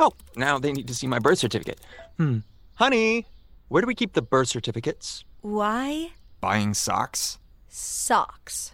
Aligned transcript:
Oh, 0.00 0.12
now 0.34 0.58
they 0.58 0.72
need 0.72 0.88
to 0.88 0.94
see 0.94 1.06
my 1.06 1.18
birth 1.18 1.38
certificate. 1.38 1.78
Hmm. 2.16 2.38
Honey, 2.76 3.26
where 3.68 3.82
do 3.82 3.86
we 3.86 3.94
keep 3.94 4.14
the 4.14 4.22
birth 4.22 4.48
certificates? 4.48 5.24
Why? 5.42 6.12
Buying 6.40 6.72
socks? 6.72 7.38
Socks. 7.68 8.72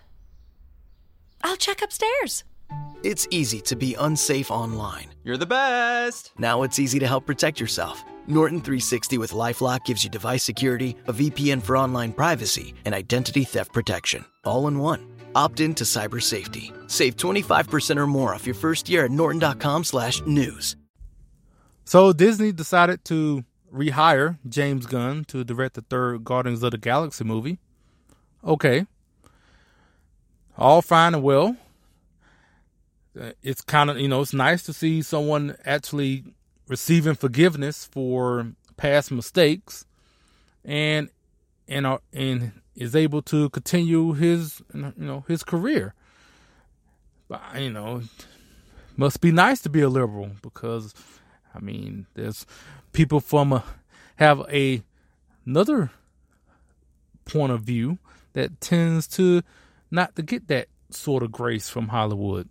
I'll 1.42 1.56
check 1.56 1.82
upstairs. 1.82 2.44
It's 3.02 3.26
easy 3.32 3.60
to 3.62 3.74
be 3.74 3.96
unsafe 3.98 4.52
online. 4.52 5.08
You're 5.24 5.36
the 5.36 5.46
best. 5.46 6.30
Now 6.38 6.62
it's 6.62 6.78
easy 6.78 7.00
to 7.00 7.08
help 7.08 7.26
protect 7.26 7.58
yourself. 7.58 8.04
Norton 8.28 8.60
360 8.60 9.18
with 9.18 9.32
Lifelock 9.32 9.84
gives 9.84 10.04
you 10.04 10.10
device 10.10 10.44
security, 10.44 10.96
a 11.08 11.12
VPN 11.12 11.60
for 11.60 11.76
online 11.76 12.12
privacy, 12.12 12.72
and 12.84 12.94
identity 12.94 13.42
theft 13.42 13.72
protection, 13.72 14.24
all 14.44 14.68
in 14.68 14.78
one. 14.78 15.04
Opt 15.34 15.58
in 15.58 15.74
to 15.74 15.84
cyber 15.84 16.22
safety. 16.22 16.72
Save 16.86 17.16
25% 17.16 17.96
or 17.96 18.06
more 18.06 18.32
off 18.32 18.46
your 18.46 18.54
first 18.54 18.88
year 18.88 19.06
at 19.06 19.10
norton.com/news. 19.10 20.76
So 21.86 22.12
Disney 22.12 22.50
decided 22.50 23.04
to 23.06 23.44
rehire 23.72 24.38
James 24.48 24.86
Gunn 24.86 25.24
to 25.26 25.44
direct 25.44 25.74
the 25.74 25.82
third 25.82 26.24
Guardians 26.24 26.64
of 26.64 26.72
the 26.72 26.78
Galaxy 26.78 27.22
movie. 27.22 27.58
Okay. 28.44 28.86
All 30.58 30.82
fine 30.82 31.14
and 31.14 31.22
well. 31.22 31.56
Uh, 33.18 33.30
it's 33.40 33.62
kind 33.62 33.88
of, 33.88 34.00
you 34.00 34.08
know, 34.08 34.20
it's 34.20 34.34
nice 34.34 34.64
to 34.64 34.72
see 34.72 35.00
someone 35.00 35.56
actually 35.64 36.24
receiving 36.66 37.14
forgiveness 37.14 37.84
for 37.84 38.52
past 38.76 39.12
mistakes 39.12 39.86
and 40.64 41.08
and 41.68 41.86
uh, 41.86 41.98
and 42.12 42.52
is 42.74 42.96
able 42.96 43.22
to 43.22 43.48
continue 43.50 44.12
his 44.12 44.60
you 44.74 44.92
know 44.96 45.24
his 45.28 45.44
career. 45.44 45.94
But 47.28 47.40
you 47.58 47.70
know, 47.70 48.02
must 48.96 49.20
be 49.20 49.30
nice 49.30 49.60
to 49.62 49.68
be 49.68 49.80
a 49.80 49.88
liberal 49.88 50.32
because 50.42 50.92
I 51.56 51.60
mean, 51.60 52.06
there's 52.14 52.46
people 52.92 53.20
from 53.20 53.52
a 53.52 53.64
have 54.16 54.40
a 54.52 54.82
another 55.44 55.90
point 57.24 57.52
of 57.52 57.62
view 57.62 57.98
that 58.32 58.60
tends 58.60 59.06
to 59.08 59.42
not 59.90 60.16
to 60.16 60.22
get 60.22 60.48
that 60.48 60.68
sort 60.90 61.22
of 61.22 61.32
grace 61.32 61.68
from 61.68 61.88
Hollywood. 61.88 62.48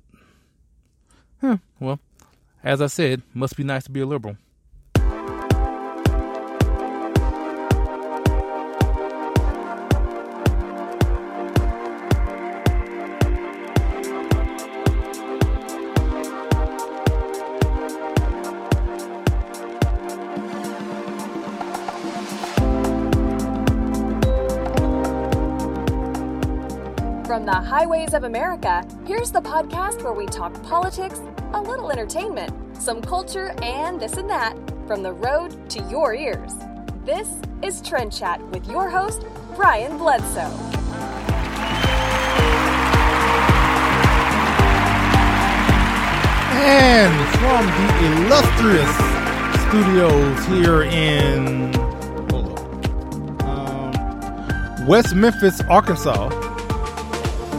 Huh, 1.41 1.57
well, 1.79 1.99
as 2.63 2.81
I 2.81 2.87
said, 2.87 3.21
must 3.33 3.55
be 3.55 3.63
nice 3.63 3.83
to 3.85 3.91
be 3.91 4.01
a 4.01 4.05
liberal. 4.05 4.37
Highways 27.77 28.13
of 28.13 28.23
America, 28.23 28.87
here's 29.05 29.33
the 29.33 29.41
podcast 29.41 30.01
where 30.01 30.13
we 30.13 30.25
talk 30.27 30.53
politics, 30.63 31.19
a 31.51 31.61
little 31.61 31.91
entertainment, 31.91 32.49
some 32.73 33.01
culture, 33.01 33.53
and 33.61 33.99
this 33.99 34.13
and 34.13 34.29
that 34.29 34.55
from 34.87 35.03
the 35.03 35.11
road 35.11 35.69
to 35.69 35.81
your 35.89 36.15
ears. 36.15 36.53
This 37.03 37.27
is 37.61 37.81
Trend 37.81 38.13
Chat 38.13 38.41
with 38.47 38.65
your 38.69 38.89
host, 38.89 39.25
Brian 39.57 39.97
Bledsoe. 39.97 40.49
And 46.63 47.13
from 47.39 47.65
the 47.75 48.23
illustrious 48.23 48.95
studios 49.67 50.45
here 50.45 50.83
in 50.83 51.75
um, 53.45 54.87
West 54.87 55.13
Memphis, 55.13 55.59
Arkansas, 55.69 56.44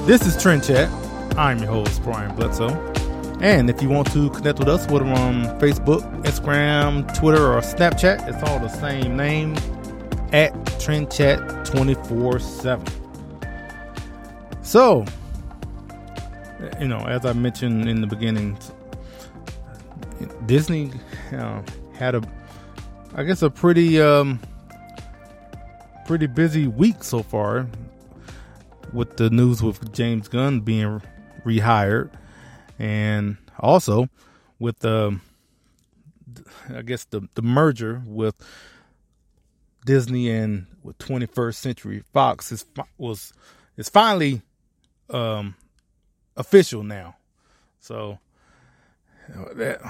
this 0.07 0.25
is 0.25 0.41
Trend 0.41 0.63
Chat. 0.63 0.89
I'm 1.37 1.59
your 1.59 1.67
host, 1.67 2.01
Brian 2.05 2.33
Bledsoe. 2.37 2.69
And 3.41 3.69
if 3.69 3.83
you 3.83 3.89
want 3.89 4.13
to 4.13 4.31
connect 4.31 4.61
with 4.61 4.69
us, 4.69 4.87
whether 4.87 5.05
on 5.05 5.47
Facebook, 5.59 6.01
Instagram, 6.23 7.13
Twitter, 7.19 7.53
or 7.53 7.61
Snapchat, 7.61 8.29
it's 8.29 8.49
all 8.49 8.61
the 8.61 8.69
same 8.69 9.17
name 9.17 9.57
at 10.33 10.55
Trend 10.79 11.11
Chat 11.11 11.67
24 11.67 12.39
7. 12.39 12.87
So, 14.63 15.05
you 16.79 16.87
know, 16.87 17.01
as 17.01 17.27
I 17.27 17.33
mentioned 17.33 17.89
in 17.89 18.01
the 18.01 18.07
beginning, 18.07 18.57
Disney 20.47 20.93
uh, 21.33 21.63
had 21.95 22.15
a, 22.15 22.23
I 23.17 23.25
guess, 23.25 23.43
a 23.43 23.51
pretty, 23.51 24.01
um, 24.01 24.39
pretty 26.07 26.29
busy 26.29 26.69
week 26.69 27.03
so 27.03 27.25
far 27.25 27.67
with 28.97 29.19
the 29.19 29.29
news 29.29 29.63
with 29.63 29.93
James 29.93 30.27
Gunn 30.27 30.61
being 30.61 31.03
rehired, 31.45 32.11
and 32.79 33.37
also 33.61 34.09
with 34.59 34.79
the, 34.81 35.21
I 36.75 36.83
guess 36.83 37.05
the 37.05 37.29
the 37.35 37.43
merger 37.43 38.03
with 38.07 38.35
Disney 39.85 40.31
and 40.31 40.67
with 40.83 40.99
21st 40.99 41.55
Century 41.55 42.03
Fox 42.13 42.51
is 42.51 42.65
was 42.97 43.33
is 43.77 43.89
finally 43.89 44.41
um, 45.11 45.55
official 46.37 46.83
now. 46.83 47.17
So 47.81 48.19
that 49.55 49.81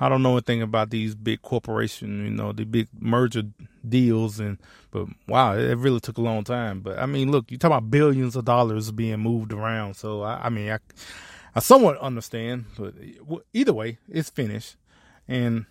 I 0.00 0.08
don't 0.08 0.22
know 0.22 0.32
anything 0.32 0.60
about 0.60 0.90
these 0.90 1.14
big 1.14 1.40
corporation, 1.42 2.24
you 2.24 2.30
know, 2.30 2.52
the 2.52 2.64
big 2.64 2.88
merger 2.98 3.44
deals, 3.88 4.40
and 4.40 4.58
but 4.90 5.06
wow, 5.26 5.56
it 5.56 5.76
really 5.78 6.00
took 6.00 6.18
a 6.18 6.22
long 6.22 6.44
time. 6.44 6.80
But 6.80 6.98
I 6.98 7.06
mean, 7.06 7.30
look, 7.30 7.50
you 7.50 7.58
talk 7.58 7.68
about 7.68 7.90
billions 7.90 8.36
of 8.36 8.44
dollars 8.44 8.90
being 8.90 9.20
moved 9.20 9.52
around, 9.52 9.94
so 9.94 10.22
I, 10.22 10.46
I 10.46 10.48
mean, 10.48 10.70
I, 10.70 10.78
I 11.54 11.60
somewhat 11.60 11.98
understand, 11.98 12.66
but 12.78 12.94
either 13.52 13.72
way, 13.72 13.98
it's 14.08 14.30
finished, 14.30 14.76
and 15.28 15.66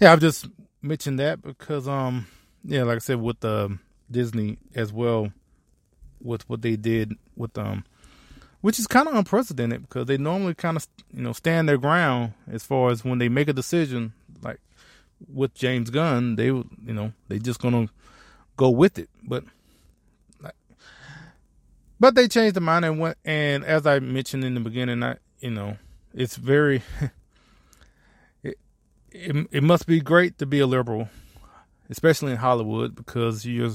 yeah, 0.00 0.12
I've 0.12 0.20
just 0.20 0.48
mentioned 0.82 1.18
that 1.18 1.42
because, 1.42 1.88
um, 1.88 2.26
yeah, 2.64 2.82
like 2.82 2.96
I 2.96 3.00
said, 3.00 3.20
with 3.20 3.44
um, 3.44 3.80
Disney 4.10 4.58
as 4.74 4.92
well, 4.92 5.32
with 6.20 6.48
what 6.48 6.62
they 6.62 6.76
did 6.76 7.12
with 7.36 7.56
um 7.58 7.84
which 8.60 8.78
is 8.80 8.86
kind 8.86 9.06
of 9.06 9.14
unprecedented 9.14 9.82
because 9.82 10.06
they 10.06 10.16
normally 10.16 10.54
kind 10.54 10.76
of 10.76 10.86
you 11.12 11.22
know 11.22 11.32
stand 11.32 11.68
their 11.68 11.78
ground 11.78 12.32
as 12.50 12.64
far 12.64 12.90
as 12.90 13.04
when 13.04 13.18
they 13.18 13.28
make 13.28 13.48
a 13.48 13.52
decision 13.52 14.12
with 15.32 15.54
James 15.54 15.90
Gunn 15.90 16.36
they 16.36 16.46
you 16.46 16.66
know 16.84 17.12
they 17.28 17.38
just 17.38 17.60
gonna 17.60 17.88
go 18.56 18.70
with 18.70 18.98
it 18.98 19.08
but 19.22 19.44
but 21.98 22.14
they 22.14 22.28
changed 22.28 22.56
their 22.56 22.62
mind 22.62 22.84
and 22.84 22.98
went 22.98 23.18
and 23.24 23.64
as 23.64 23.86
I 23.86 23.98
mentioned 23.98 24.44
in 24.44 24.54
the 24.54 24.60
beginning 24.60 25.02
I 25.02 25.16
you 25.40 25.50
know 25.50 25.76
it's 26.14 26.36
very 26.36 26.82
it, 28.42 28.58
it, 29.10 29.46
it 29.50 29.62
must 29.62 29.86
be 29.86 30.00
great 30.00 30.38
to 30.38 30.46
be 30.46 30.60
a 30.60 30.66
liberal 30.66 31.08
especially 31.88 32.32
in 32.32 32.38
Hollywood 32.38 32.94
because 32.94 33.46
you're 33.46 33.72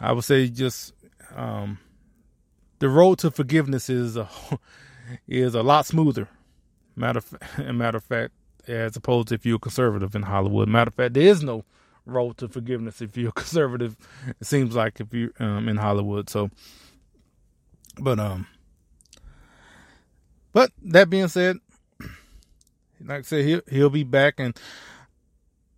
I 0.00 0.12
would 0.12 0.24
say 0.24 0.48
just 0.48 0.92
um 1.34 1.78
the 2.78 2.88
road 2.88 3.18
to 3.18 3.30
forgiveness 3.30 3.90
is 3.90 4.16
a 4.16 4.28
is 5.28 5.54
a 5.54 5.62
lot 5.62 5.86
smoother. 5.86 6.28
Matter 6.96 7.18
of, 7.18 7.34
matter 7.74 7.98
of 7.98 8.04
fact, 8.04 8.32
as 8.66 8.96
opposed 8.96 9.28
to 9.28 9.34
if 9.34 9.46
you're 9.46 9.56
a 9.56 9.60
conservative 9.60 10.14
in 10.14 10.22
Hollywood. 10.22 10.68
Matter 10.68 10.88
of 10.88 10.94
fact, 10.94 11.14
there 11.14 11.22
is 11.24 11.42
no 11.42 11.64
road 12.04 12.38
to 12.38 12.48
forgiveness 12.48 13.00
if 13.00 13.16
you're 13.16 13.30
a 13.30 13.32
conservative. 13.42 13.96
It 14.40 14.46
seems 14.46 14.74
like 14.74 15.00
if 15.00 15.12
you're 15.12 15.30
um, 15.38 15.68
in 15.68 15.76
Hollywood. 15.76 16.28
So, 16.28 16.50
but 18.00 18.18
um, 18.18 18.46
but 20.52 20.72
that 20.82 21.10
being 21.10 21.28
said, 21.28 21.58
like 23.04 23.20
I 23.20 23.22
said, 23.22 23.44
he'll 23.44 23.62
he'll 23.68 23.90
be 23.90 24.04
back, 24.04 24.34
and 24.38 24.58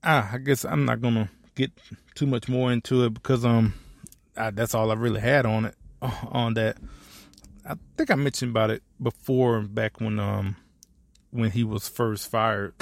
ah, 0.03 0.31
I 0.32 0.38
guess 0.38 0.65
I'm 0.65 0.85
not 0.85 1.00
gonna 1.00 1.31
get 1.55 1.73
too 2.15 2.27
much 2.27 2.49
more 2.49 2.73
into 2.73 3.05
it 3.05 3.15
because 3.15 3.44
um, 3.44 3.75
I, 4.37 4.50
that's 4.50 4.75
all 4.75 4.91
I 4.91 4.94
really 4.94 5.21
had 5.21 5.47
on 5.47 5.67
it 5.67 5.75
on 6.03 6.55
that. 6.55 6.79
I 7.67 7.75
think 7.97 8.11
I 8.11 8.15
mentioned 8.15 8.50
about 8.50 8.71
it 8.71 8.82
before 9.03 9.61
back 9.61 10.00
when 10.00 10.19
um 10.19 10.56
when 11.31 11.50
he 11.50 11.65
was 11.65 11.88
first 11.88 12.31
fired. 12.31 12.75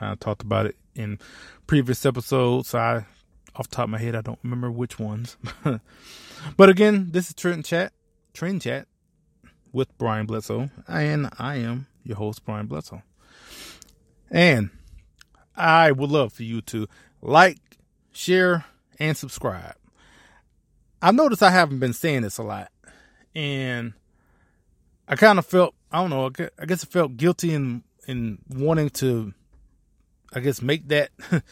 I 0.00 0.14
talked 0.14 0.42
about 0.42 0.66
it 0.66 0.76
in 0.94 1.18
previous 1.66 2.04
episodes. 2.06 2.74
I, 2.74 3.06
off 3.54 3.68
top 3.68 3.84
of 3.84 3.90
my 3.90 3.98
head, 3.98 4.14
I 4.14 4.20
don't 4.20 4.38
remember 4.42 4.70
which 4.70 4.98
ones. 4.98 5.36
but 6.56 6.68
again, 6.68 7.08
this 7.10 7.28
is 7.28 7.34
Trend 7.34 7.64
Chat, 7.64 7.92
Trend 8.32 8.62
Chat 8.62 8.86
with 9.72 9.96
Brian 9.98 10.26
Bledsoe, 10.26 10.70
and 10.88 11.28
I 11.38 11.56
am 11.56 11.86
your 12.04 12.16
host, 12.16 12.44
Brian 12.44 12.66
Bledsoe. 12.66 13.02
And 14.30 14.70
I 15.56 15.92
would 15.92 16.10
love 16.10 16.32
for 16.32 16.42
you 16.42 16.60
to 16.62 16.88
like, 17.20 17.58
share, 18.12 18.64
and 18.98 19.16
subscribe. 19.16 19.74
I've 21.02 21.14
noticed 21.14 21.42
I 21.42 21.50
haven't 21.50 21.78
been 21.78 21.92
saying 21.92 22.22
this 22.22 22.38
a 22.38 22.42
lot, 22.42 22.70
and 23.34 23.94
I 25.08 25.16
kind 25.16 25.38
of 25.38 25.46
felt 25.46 25.74
I 25.92 26.00
don't 26.00 26.10
know. 26.10 26.30
I 26.58 26.66
guess 26.66 26.84
I 26.84 26.86
felt 26.86 27.16
guilty 27.16 27.52
in 27.52 27.82
in 28.06 28.38
wanting 28.48 28.90
to, 28.90 29.32
I 30.32 30.40
guess, 30.40 30.62
make 30.62 30.88
that 30.88 31.10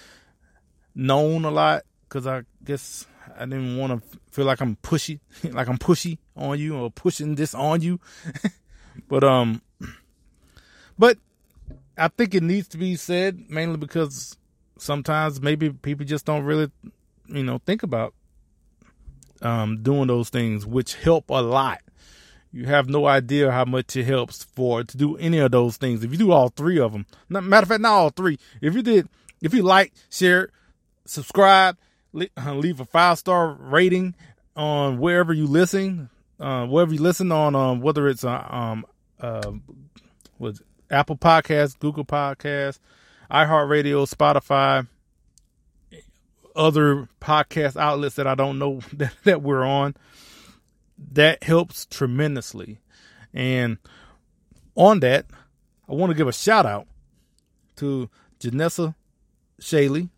known 0.95 1.45
a 1.45 1.51
lot 1.51 1.85
because 2.03 2.27
I 2.27 2.43
guess 2.65 3.07
I 3.37 3.45
didn't 3.45 3.77
want 3.77 3.93
to 3.93 4.19
feel 4.31 4.45
like 4.45 4.61
I'm 4.61 4.77
pushy, 4.77 5.21
like 5.45 5.69
I'm 5.69 5.79
pushy 5.79 6.19
on 6.37 6.59
you 6.59 6.77
or 6.77 6.91
pushing 6.91 7.35
this 7.35 7.55
on 7.55 7.83
you. 7.83 8.01
but 9.09 9.25
um, 9.25 9.61
but 10.99 11.19
I 11.97 12.09
think 12.09 12.35
it 12.35 12.43
needs 12.43 12.69
to 12.69 12.79
be 12.79 12.97
said 12.97 13.51
mainly 13.51 13.77
because 13.77 14.37
sometimes 14.79 15.41
maybe 15.41 15.71
people 15.71 16.07
just 16.07 16.25
don't 16.25 16.45
really, 16.45 16.71
you 17.27 17.43
know, 17.43 17.59
think 17.67 17.83
about 17.83 18.15
um 19.43 19.83
doing 19.83 20.07
those 20.07 20.29
things, 20.29 20.65
which 20.65 20.95
help 20.95 21.29
a 21.31 21.43
lot 21.43 21.81
you 22.53 22.67
have 22.67 22.89
no 22.89 23.07
idea 23.07 23.51
how 23.51 23.65
much 23.65 23.97
it 23.97 24.05
helps 24.05 24.43
for 24.43 24.83
to 24.83 24.97
do 24.97 25.17
any 25.17 25.39
of 25.39 25.51
those 25.51 25.77
things. 25.77 26.03
If 26.03 26.13
you 26.13 26.19
do 26.19 26.33
all 26.33 26.49
three 26.49 26.79
of 26.79 26.93
them, 26.93 27.07
matter 27.29 27.65
of 27.65 27.69
fact, 27.69 27.81
not 27.81 27.93
all 27.93 28.11
three. 28.11 28.39
If 28.61 28.75
you 28.75 28.83
did, 28.83 29.09
if 29.43 29.53
you 29.55 29.63
like, 29.63 29.93
share, 30.11 30.51
subscribe, 31.05 31.77
uh, 32.15 32.55
leave 32.55 32.81
a 32.81 32.85
five 32.85 33.19
star 33.19 33.53
rating 33.53 34.15
on 34.57 34.99
wherever 34.99 35.33
you 35.33 35.47
listen, 35.47 36.11
uh, 36.41 36.67
wherever 36.67 36.93
you 36.93 37.03
listen 37.03 37.31
on, 37.31 37.55
um, 37.55 37.81
whether 37.81 38.09
it's 38.09 38.25
uh, 38.25 38.47
um, 38.49 38.87
uh, 39.21 39.53
was 40.39 40.63
Apple 40.91 41.17
Podcasts, 41.17 41.79
Google 41.79 42.05
Podcasts, 42.05 42.79
iHeartRadio, 43.31 44.13
Spotify, 44.13 44.87
other 46.57 47.09
podcast 47.21 47.77
outlets 47.77 48.17
that 48.17 48.27
I 48.27 48.35
don't 48.35 48.59
know 48.59 48.81
that, 48.95 49.13
that 49.25 49.43
we're 49.43 49.65
on 49.65 49.95
that 51.13 51.43
helps 51.43 51.87
tremendously. 51.87 52.81
And 53.33 53.79
on 54.75 55.01
that, 55.01 55.27
I 55.89 55.95
want 55.95 56.11
to 56.11 56.17
give 56.17 56.29
a 56.29 56.33
shout 56.33 56.67
out 56.67 56.87
to 57.77 58.11
Janessa 58.41 58.95
Shaley. 59.61 60.11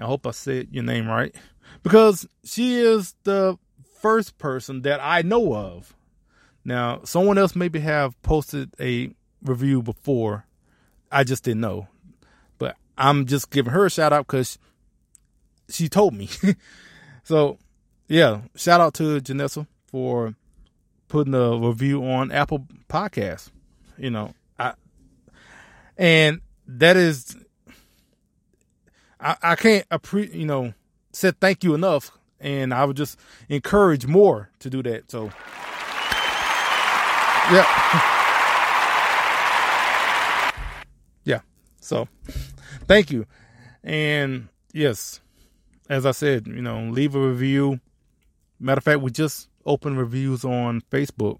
I 0.00 0.04
hope 0.04 0.26
I 0.26 0.30
said 0.30 0.68
your 0.70 0.84
name 0.84 1.08
right 1.08 1.34
because 1.82 2.28
she 2.44 2.78
is 2.78 3.14
the 3.24 3.58
first 4.00 4.38
person 4.38 4.82
that 4.82 5.00
I 5.02 5.22
know 5.22 5.54
of. 5.54 5.94
Now, 6.64 7.00
someone 7.04 7.38
else 7.38 7.56
maybe 7.56 7.80
have 7.80 8.20
posted 8.22 8.74
a 8.78 9.10
review 9.42 9.82
before. 9.82 10.46
I 11.10 11.24
just 11.24 11.44
didn't 11.44 11.62
know. 11.62 11.88
But 12.58 12.76
I'm 12.96 13.26
just 13.26 13.50
giving 13.50 13.72
her 13.72 13.86
a 13.86 13.90
shout 13.90 14.12
out 14.12 14.26
because 14.26 14.58
she 15.68 15.88
told 15.88 16.14
me. 16.14 16.28
so, 17.24 17.58
yeah, 18.06 18.42
shout 18.54 18.80
out 18.80 18.94
to 18.94 19.20
Janessa 19.20 19.66
for 19.88 20.34
putting 21.08 21.34
a 21.34 21.56
review 21.56 22.04
on 22.04 22.30
Apple 22.30 22.66
Podcasts. 22.88 23.50
You 23.96 24.10
know, 24.10 24.34
I 24.58 24.74
and 25.96 26.40
that 26.66 26.96
is 26.96 27.36
I, 29.20 29.36
I 29.42 29.56
can't 29.56 29.88
appre- 29.88 30.32
you 30.32 30.46
know 30.46 30.74
said 31.12 31.40
thank 31.40 31.64
you 31.64 31.74
enough, 31.74 32.12
and 32.38 32.72
I 32.72 32.84
would 32.84 32.96
just 32.96 33.18
encourage 33.48 34.06
more 34.06 34.50
to 34.60 34.70
do 34.70 34.82
that. 34.84 35.10
So, 35.10 35.30
yeah, 37.50 37.66
yeah. 41.24 41.40
So, 41.80 42.06
thank 42.86 43.10
you, 43.10 43.26
and 43.82 44.48
yes, 44.72 45.20
as 45.88 46.06
I 46.06 46.12
said, 46.12 46.46
you 46.46 46.62
know, 46.62 46.82
leave 46.90 47.14
a 47.14 47.20
review. 47.20 47.80
Matter 48.60 48.78
of 48.78 48.84
fact, 48.84 49.00
we 49.00 49.10
just 49.10 49.47
open 49.64 49.96
reviews 49.96 50.44
on 50.44 50.82
Facebook 50.90 51.38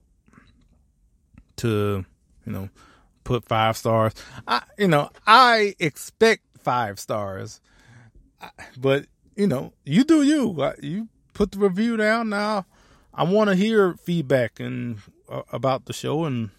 to, 1.56 2.04
you 2.46 2.52
know, 2.52 2.68
put 3.24 3.46
five 3.46 3.76
stars. 3.76 4.14
I, 4.46 4.62
you 4.78 4.88
know, 4.88 5.10
I 5.26 5.74
expect 5.78 6.42
five 6.62 6.98
stars, 6.98 7.60
but 8.76 9.06
you 9.36 9.46
know, 9.46 9.72
you 9.84 10.04
do 10.04 10.22
you. 10.22 10.56
You 10.82 11.08
put 11.32 11.52
the 11.52 11.58
review 11.58 11.96
down 11.96 12.28
now. 12.28 12.66
I 13.14 13.24
want 13.24 13.50
to 13.50 13.56
hear 13.56 13.94
feedback 13.94 14.60
and 14.60 14.98
uh, 15.28 15.42
about 15.52 15.86
the 15.86 15.92
show, 15.92 16.24
and 16.24 16.50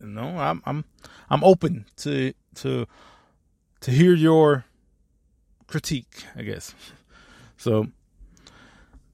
you 0.00 0.06
know, 0.06 0.38
I'm 0.38 0.62
I'm 0.64 0.84
I'm 1.30 1.42
open 1.42 1.86
to 1.98 2.32
to 2.56 2.86
to 3.80 3.90
hear 3.90 4.14
your 4.14 4.64
critique. 5.66 6.24
I 6.36 6.42
guess 6.42 6.74
so. 7.56 7.88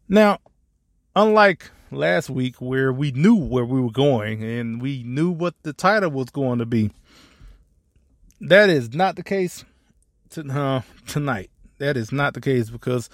Now, 0.09 0.39
unlike 1.17 1.71
last 1.91 2.29
week 2.31 2.61
where 2.61 2.93
we 2.93 3.13
knew 3.13 3.37
where 3.37 3.65
we 3.65 3.81
were 3.81 3.91
going 3.91 4.43
and 4.43 4.81
we 4.81 5.03
knew 5.05 5.31
what 5.31 5.55
the 5.63 5.73
title 5.73 6.11
was 6.11 6.31
going 6.31 6.59
to 6.59 6.67
be, 6.67 6.91
that 8.41 8.69
is 8.69 8.95
not 8.95 9.17
the 9.17 9.23
case 9.23 9.65
to, 10.31 10.43
uh, 10.49 10.83
tonight. 11.07 11.51
That 11.79 11.97
is 11.97 12.13
not 12.13 12.35
the 12.35 12.41
case 12.41 12.71
because 12.71 13.11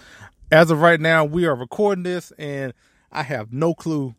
as 0.50 0.70
of 0.70 0.80
right 0.80 1.00
now, 1.00 1.24
we 1.24 1.46
are 1.46 1.54
recording 1.54 2.02
this 2.02 2.32
and 2.38 2.74
I 3.12 3.22
have 3.22 3.52
no 3.52 3.74
clue 3.74 4.14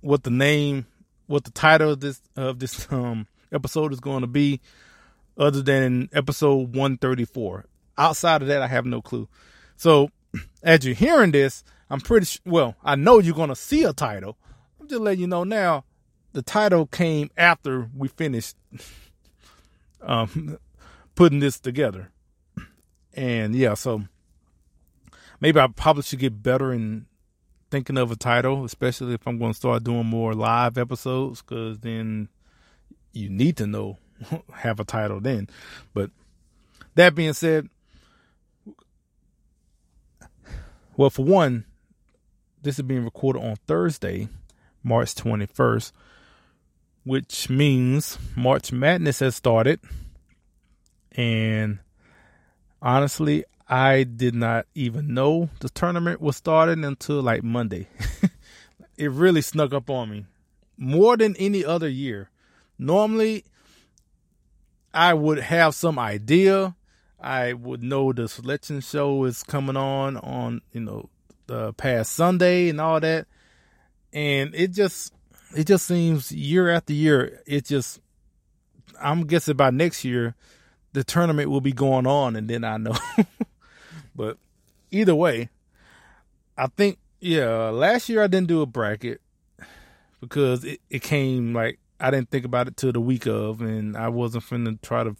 what 0.00 0.24
the 0.24 0.30
name, 0.30 0.86
what 1.26 1.44
the 1.44 1.50
title 1.50 1.90
of 1.92 2.00
this 2.00 2.20
of 2.36 2.58
this 2.58 2.90
um 2.90 3.26
episode 3.52 3.92
is 3.92 4.00
going 4.00 4.22
to 4.22 4.26
be, 4.26 4.60
other 5.38 5.62
than 5.62 6.08
episode 6.12 6.74
one 6.74 6.98
thirty 6.98 7.24
four. 7.24 7.64
Outside 7.96 8.42
of 8.42 8.48
that, 8.48 8.62
I 8.62 8.66
have 8.66 8.86
no 8.86 9.00
clue. 9.00 9.28
So, 9.76 10.10
as 10.62 10.84
you're 10.84 10.94
hearing 10.94 11.32
this, 11.32 11.64
I'm 11.92 12.00
pretty 12.00 12.38
well, 12.46 12.74
I 12.82 12.94
know 12.94 13.18
you're 13.18 13.34
going 13.34 13.50
to 13.50 13.54
see 13.54 13.84
a 13.84 13.92
title. 13.92 14.38
I'm 14.80 14.88
just 14.88 15.02
letting 15.02 15.20
you 15.20 15.26
know 15.26 15.44
now, 15.44 15.84
the 16.32 16.40
title 16.40 16.86
came 16.86 17.30
after 17.36 17.90
we 17.94 18.08
finished 18.08 18.56
um, 20.00 20.56
putting 21.14 21.40
this 21.40 21.60
together. 21.60 22.10
And 23.12 23.54
yeah, 23.54 23.74
so 23.74 24.04
maybe 25.38 25.60
I 25.60 25.66
probably 25.66 26.02
should 26.04 26.20
get 26.20 26.42
better 26.42 26.72
in 26.72 27.04
thinking 27.70 27.98
of 27.98 28.10
a 28.10 28.16
title, 28.16 28.64
especially 28.64 29.12
if 29.12 29.28
I'm 29.28 29.38
going 29.38 29.52
to 29.52 29.58
start 29.58 29.84
doing 29.84 30.06
more 30.06 30.32
live 30.32 30.78
episodes, 30.78 31.42
because 31.42 31.80
then 31.80 32.30
you 33.12 33.28
need 33.28 33.58
to 33.58 33.66
know, 33.66 33.98
have 34.54 34.80
a 34.80 34.84
title 34.84 35.20
then. 35.20 35.46
But 35.92 36.10
that 36.94 37.14
being 37.14 37.34
said, 37.34 37.68
well, 40.96 41.10
for 41.10 41.26
one, 41.26 41.66
this 42.62 42.78
is 42.78 42.82
being 42.82 43.04
recorded 43.04 43.42
on 43.42 43.56
Thursday, 43.66 44.28
March 44.82 45.14
21st, 45.14 45.92
which 47.04 47.50
means 47.50 48.18
March 48.36 48.72
Madness 48.72 49.20
has 49.20 49.34
started. 49.34 49.80
And 51.12 51.80
honestly, 52.80 53.44
I 53.68 54.04
did 54.04 54.34
not 54.34 54.66
even 54.74 55.12
know 55.12 55.50
the 55.60 55.68
tournament 55.68 56.20
was 56.20 56.36
starting 56.36 56.84
until 56.84 57.20
like 57.20 57.42
Monday. 57.42 57.88
it 58.96 59.10
really 59.10 59.42
snuck 59.42 59.72
up 59.72 59.90
on 59.90 60.10
me 60.10 60.26
more 60.76 61.16
than 61.16 61.36
any 61.36 61.64
other 61.64 61.88
year. 61.88 62.30
Normally, 62.78 63.44
I 64.92 65.14
would 65.14 65.38
have 65.38 65.74
some 65.74 65.98
idea. 65.98 66.74
I 67.20 67.52
would 67.52 67.82
know 67.82 68.12
the 68.12 68.28
selection 68.28 68.80
show 68.80 69.24
is 69.24 69.42
coming 69.42 69.76
on 69.76 70.16
on 70.16 70.60
you 70.72 70.80
know 70.80 71.08
the 71.46 71.72
past 71.74 72.12
Sunday 72.12 72.68
and 72.68 72.80
all 72.80 73.00
that. 73.00 73.26
And 74.12 74.54
it 74.54 74.72
just 74.72 75.12
it 75.56 75.66
just 75.66 75.86
seems 75.86 76.32
year 76.32 76.70
after 76.70 76.92
year, 76.92 77.42
it 77.46 77.64
just 77.64 78.00
I'm 79.00 79.26
guessing 79.26 79.56
by 79.56 79.70
next 79.70 80.04
year 80.04 80.34
the 80.92 81.04
tournament 81.04 81.50
will 81.50 81.60
be 81.60 81.72
going 81.72 82.06
on 82.06 82.36
and 82.36 82.48
then 82.48 82.64
I 82.64 82.76
know. 82.76 82.96
but 84.14 84.38
either 84.90 85.14
way, 85.14 85.48
I 86.56 86.66
think 86.66 86.98
yeah, 87.20 87.70
last 87.70 88.08
year 88.08 88.22
I 88.22 88.26
didn't 88.26 88.48
do 88.48 88.62
a 88.62 88.66
bracket 88.66 89.20
because 90.20 90.64
it, 90.64 90.80
it 90.90 91.02
came 91.02 91.54
like 91.54 91.78
I 92.00 92.10
didn't 92.10 92.30
think 92.30 92.44
about 92.44 92.68
it 92.68 92.76
till 92.76 92.92
the 92.92 93.00
week 93.00 93.26
of 93.26 93.60
and 93.62 93.96
I 93.96 94.08
wasn't 94.08 94.44
finna 94.44 94.80
try 94.82 95.04
to 95.04 95.16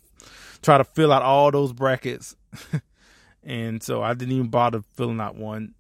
try 0.62 0.78
to 0.78 0.84
fill 0.84 1.12
out 1.12 1.22
all 1.22 1.50
those 1.50 1.72
brackets. 1.72 2.36
and 3.44 3.82
so 3.82 4.02
I 4.02 4.14
didn't 4.14 4.34
even 4.34 4.48
bother 4.48 4.82
filling 4.94 5.20
out 5.20 5.36
one 5.36 5.74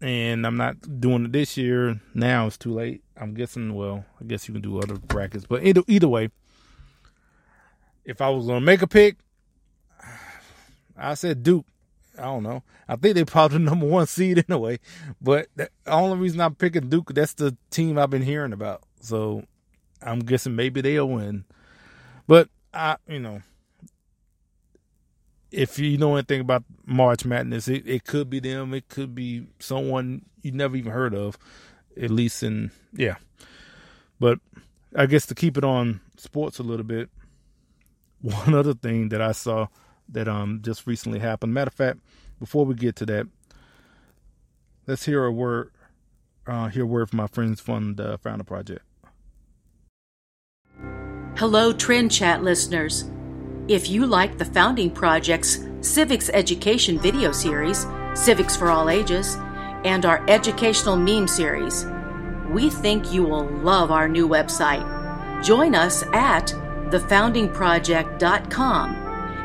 and 0.00 0.46
I'm 0.46 0.56
not 0.56 1.00
doing 1.00 1.26
it 1.26 1.32
this 1.32 1.56
year. 1.56 2.00
Now 2.14 2.46
it's 2.46 2.56
too 2.56 2.72
late. 2.72 3.02
I'm 3.16 3.34
guessing. 3.34 3.74
Well, 3.74 4.04
I 4.20 4.24
guess 4.24 4.48
you 4.48 4.54
can 4.54 4.62
do 4.62 4.78
other 4.78 4.96
brackets, 4.96 5.44
but 5.46 5.64
either 5.64 5.82
either 5.86 6.08
way, 6.08 6.30
if 8.04 8.20
I 8.20 8.30
was 8.30 8.46
gonna 8.46 8.60
make 8.60 8.82
a 8.82 8.86
pick, 8.86 9.16
I 10.96 11.14
said 11.14 11.42
Duke. 11.42 11.66
I 12.18 12.24
don't 12.24 12.42
know. 12.42 12.62
I 12.88 12.96
think 12.96 13.14
they 13.14 13.24
probably 13.24 13.58
the 13.58 13.64
number 13.64 13.86
one 13.86 14.06
seed 14.06 14.44
anyway. 14.48 14.78
But 15.20 15.48
the 15.56 15.70
only 15.86 16.18
reason 16.18 16.40
I'm 16.40 16.54
picking 16.54 16.88
Duke, 16.88 17.14
that's 17.14 17.34
the 17.34 17.56
team 17.70 17.98
I've 17.98 18.10
been 18.10 18.22
hearing 18.22 18.52
about. 18.52 18.82
So 19.00 19.44
I'm 20.02 20.20
guessing 20.20 20.56
maybe 20.56 20.80
they'll 20.80 21.08
win. 21.08 21.44
But 22.26 22.48
I, 22.74 22.96
you 23.08 23.20
know, 23.20 23.42
if 25.50 25.78
you 25.78 25.98
know 25.98 26.14
anything 26.14 26.40
about 26.40 26.64
March 26.86 27.24
Madness, 27.24 27.68
it, 27.68 27.86
it 27.86 28.04
could 28.04 28.30
be 28.30 28.40
them. 28.40 28.74
It 28.74 28.88
could 28.88 29.14
be 29.14 29.46
someone 29.58 30.24
you 30.42 30.52
never 30.52 30.76
even 30.76 30.92
heard 30.92 31.14
of, 31.14 31.38
at 32.00 32.10
least 32.10 32.42
in 32.42 32.70
yeah. 32.92 33.16
But 34.18 34.38
I 34.94 35.06
guess 35.06 35.26
to 35.26 35.34
keep 35.34 35.56
it 35.56 35.64
on 35.64 36.00
sports 36.16 36.58
a 36.58 36.62
little 36.62 36.84
bit, 36.84 37.10
one 38.20 38.54
other 38.54 38.74
thing 38.74 39.08
that 39.10 39.20
I 39.20 39.32
saw 39.32 39.66
that 40.08 40.28
um 40.28 40.60
just 40.62 40.86
recently 40.86 41.18
happened. 41.18 41.54
Matter 41.54 41.68
of 41.68 41.74
fact, 41.74 41.98
before 42.38 42.64
we 42.64 42.74
get 42.74 42.96
to 42.96 43.06
that, 43.06 43.26
let's 44.86 45.04
hear 45.04 45.24
a 45.24 45.32
word. 45.32 45.72
Uh, 46.46 46.68
hear 46.68 46.82
a 46.82 46.86
word 46.86 47.08
from 47.10 47.18
my 47.18 47.26
friends 47.26 47.60
from 47.60 47.94
the 47.94 48.18
Founder 48.18 48.44
Project. 48.44 48.82
Hello, 51.36 51.72
Trend 51.72 52.10
Chat 52.10 52.42
listeners. 52.42 53.04
If 53.70 53.88
you 53.88 54.04
like 54.04 54.36
the 54.36 54.44
Founding 54.46 54.90
Project's 54.90 55.64
Civics 55.80 56.28
Education 56.30 56.98
video 56.98 57.30
series, 57.30 57.86
Civics 58.14 58.56
for 58.56 58.68
All 58.68 58.90
Ages, 58.90 59.36
and 59.84 60.04
our 60.04 60.28
educational 60.28 60.96
meme 60.96 61.28
series, 61.28 61.86
we 62.50 62.68
think 62.68 63.12
you 63.12 63.22
will 63.22 63.44
love 63.44 63.92
our 63.92 64.08
new 64.08 64.28
website. 64.28 64.84
Join 65.44 65.76
us 65.76 66.02
at 66.12 66.48
thefoundingproject.com 66.88 68.90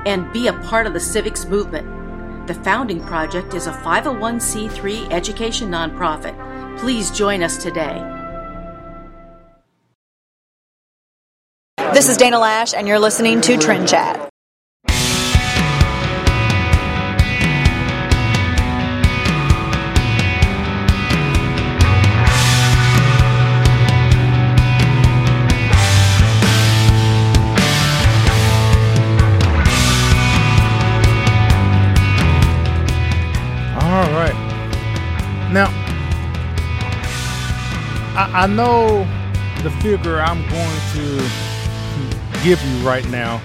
and 0.08 0.34
be 0.34 0.48
a 0.48 0.54
part 0.54 0.88
of 0.88 0.94
the 0.94 1.00
civics 1.00 1.46
movement. 1.46 2.48
The 2.48 2.56
Founding 2.56 3.02
Project 3.02 3.54
is 3.54 3.68
a 3.68 3.74
501c3 3.74 5.12
education 5.12 5.70
nonprofit. 5.70 6.80
Please 6.80 7.12
join 7.12 7.44
us 7.44 7.62
today. 7.62 8.15
This 11.96 12.10
is 12.10 12.18
Dana 12.18 12.38
Lash, 12.38 12.74
and 12.74 12.90
you're 12.90 13.00
listening 13.00 13.40
to 13.40 13.56
Trend 13.58 13.88
Chat. 13.88 14.20
All 33.80 34.12
right. 34.12 34.36
Now, 35.50 35.70
I, 38.18 38.44
I 38.44 38.48
know 38.48 39.08
the 39.64 39.72
figure 39.80 40.20
I'm 40.20 40.42
going 40.50 40.80
to 40.96 41.55
give 42.46 42.64
you 42.64 42.88
right 42.88 43.06
now 43.10 43.42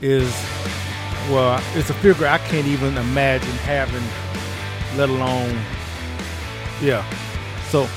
is, 0.00 0.32
well, 1.28 1.60
it's 1.74 1.90
a 1.90 1.94
figure 1.94 2.28
I 2.28 2.38
can't 2.38 2.68
even 2.68 2.96
imagine 2.96 3.50
having, 3.64 4.04
let 4.96 5.08
alone, 5.08 5.58
yeah. 6.80 7.04
So, 7.70 7.88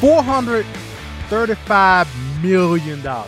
$435 0.00 2.42
million. 2.42 3.06
I, 3.06 3.26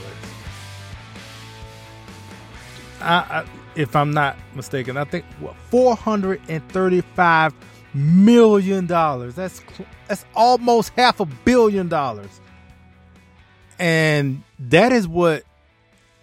I 3.01 3.47
if 3.75 3.97
I'm 3.97 4.11
not 4.11 4.37
mistaken. 4.55 4.99
I 4.99 5.05
think 5.05 5.25
what 5.39 5.57
435 5.71 7.55
million 7.95 8.87
dollars. 8.87 9.35
That's 9.35 9.63
that's 10.09 10.27
almost 10.35 10.93
half 10.97 11.21
a 11.21 11.25
billion 11.25 11.89
dollars. 11.89 12.41
And 13.79 14.43
that 14.59 14.93
is 14.93 15.09
what 15.09 15.45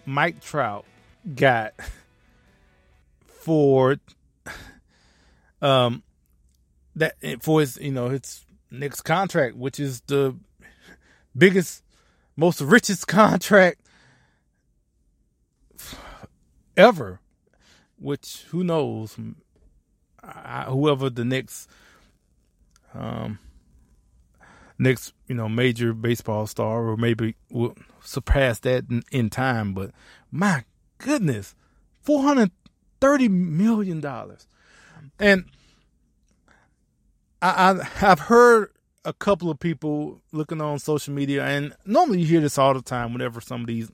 Mike 0.08 0.40
Trout 0.40 0.86
got 1.34 1.74
for 3.26 3.96
um 5.60 6.02
that 6.96 7.14
for 7.42 7.60
his 7.60 7.76
you 7.76 7.92
know 7.92 8.08
his 8.08 8.46
next 8.70 9.02
contract, 9.02 9.54
which 9.54 9.78
is 9.78 10.00
the 10.06 10.34
biggest, 11.36 11.82
most 12.36 12.62
richest 12.62 13.06
contract 13.06 13.82
ever 16.74 17.20
which 17.98 18.46
who 18.48 18.64
knows 18.64 19.14
I, 20.22 20.64
whoever 20.68 21.10
the 21.10 21.24
next 21.24 21.68
um 22.94 23.38
next 24.78 25.12
you 25.26 25.34
know 25.34 25.48
major 25.48 25.92
baseball 25.92 26.46
star 26.46 26.88
or 26.88 26.96
maybe 26.96 27.34
will 27.50 27.74
surpass 28.00 28.60
that 28.60 28.84
in, 28.90 29.02
in 29.10 29.28
time 29.30 29.74
but 29.74 29.90
my 30.30 30.64
goodness 30.98 31.54
430 32.02 33.28
million 33.28 34.00
dollars. 34.00 34.46
And 35.18 35.44
I, 37.42 37.72
I 38.02 38.10
i've 38.10 38.20
heard 38.20 38.72
a 39.04 39.12
couple 39.12 39.50
of 39.50 39.60
people 39.60 40.20
looking 40.32 40.60
on 40.60 40.78
social 40.78 41.14
media 41.14 41.44
and 41.44 41.74
normally 41.84 42.20
you 42.20 42.26
hear 42.26 42.40
this 42.40 42.58
all 42.58 42.74
the 42.74 42.82
time 42.82 43.12
whenever 43.12 43.40
some 43.40 43.60
of 43.60 43.66
these 43.66 43.90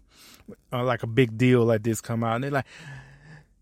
uh, 0.72 0.82
like 0.82 1.02
a 1.02 1.06
big 1.06 1.36
deal 1.36 1.64
like 1.64 1.82
this 1.82 2.00
come 2.00 2.24
out 2.24 2.36
and 2.36 2.44
they're 2.44 2.50
like 2.50 2.66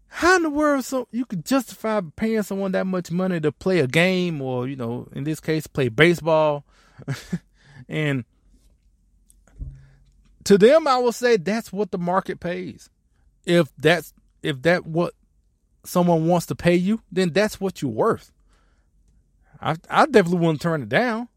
how 0.08 0.36
in 0.36 0.42
the 0.42 0.50
world 0.50 0.84
so 0.84 1.08
you 1.10 1.24
could 1.24 1.44
justify 1.44 2.00
paying 2.16 2.42
someone 2.42 2.72
that 2.72 2.86
much 2.86 3.10
money 3.10 3.40
to 3.40 3.50
play 3.50 3.80
a 3.80 3.86
game 3.86 4.40
or 4.40 4.68
you 4.68 4.76
know 4.76 5.08
in 5.14 5.24
this 5.24 5.40
case 5.40 5.66
play 5.66 5.88
baseball 5.88 6.64
and 7.88 8.24
to 10.44 10.58
them 10.58 10.86
i 10.86 10.96
will 10.96 11.12
say 11.12 11.36
that's 11.36 11.72
what 11.72 11.90
the 11.90 11.98
market 11.98 12.40
pays 12.40 12.90
if 13.44 13.68
that's 13.76 14.12
if 14.42 14.60
that 14.62 14.86
what 14.86 15.14
someone 15.84 16.26
wants 16.26 16.46
to 16.46 16.54
pay 16.54 16.74
you 16.74 17.00
then 17.10 17.32
that's 17.32 17.60
what 17.60 17.82
you're 17.82 17.90
worth 17.90 18.32
i 19.60 19.76
i 19.90 20.06
definitely 20.06 20.38
wouldn't 20.38 20.60
turn 20.60 20.82
it 20.82 20.88
down 20.88 21.28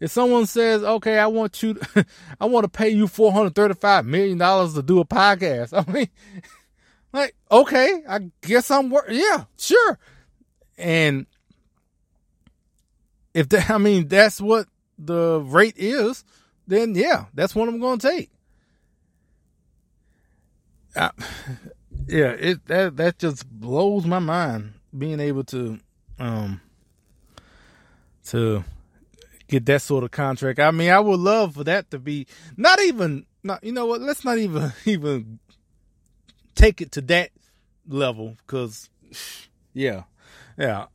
if 0.00 0.10
someone 0.10 0.46
says 0.46 0.82
okay 0.82 1.18
i 1.18 1.26
want 1.26 1.62
you 1.62 1.74
to, 1.74 2.06
i 2.40 2.46
want 2.46 2.64
to 2.64 2.68
pay 2.68 2.88
you 2.88 3.06
435 3.06 4.06
million 4.06 4.38
dollars 4.38 4.74
to 4.74 4.82
do 4.82 5.00
a 5.00 5.04
podcast 5.04 5.72
i 5.88 5.90
mean 5.90 6.08
like, 7.12 7.34
okay, 7.50 8.02
I 8.08 8.30
guess 8.40 8.70
I'm 8.70 8.90
worth. 8.90 9.10
Yeah, 9.10 9.44
sure. 9.58 9.98
And 10.78 11.26
if 13.34 13.48
that, 13.50 13.70
I 13.70 13.78
mean, 13.78 14.08
that's 14.08 14.40
what 14.40 14.66
the 14.98 15.40
rate 15.40 15.76
is, 15.76 16.24
then 16.66 16.94
yeah, 16.94 17.26
that's 17.34 17.54
what 17.54 17.68
I'm 17.68 17.80
going 17.80 17.98
to 17.98 18.08
take. 18.08 18.30
I, 20.94 21.10
yeah, 22.06 22.30
it 22.30 22.66
that 22.66 22.96
that 22.96 23.18
just 23.18 23.48
blows 23.48 24.06
my 24.06 24.18
mind 24.18 24.74
being 24.96 25.20
able 25.20 25.44
to 25.44 25.78
um 26.18 26.60
to 28.26 28.64
get 29.48 29.66
that 29.66 29.82
sort 29.82 30.04
of 30.04 30.10
contract. 30.10 30.58
I 30.58 30.70
mean, 30.70 30.90
I 30.90 31.00
would 31.00 31.20
love 31.20 31.54
for 31.54 31.64
that 31.64 31.90
to 31.90 31.98
be 31.98 32.26
not 32.56 32.80
even 32.80 33.26
not 33.42 33.62
you 33.64 33.72
know 33.72 33.86
what, 33.86 34.00
let's 34.00 34.24
not 34.24 34.38
even 34.38 34.72
even 34.84 35.38
take 36.54 36.80
it 36.80 36.92
to 36.92 37.00
that 37.02 37.30
level 37.88 38.36
because, 38.46 38.90
yeah, 39.74 40.04
yeah. 40.58 40.86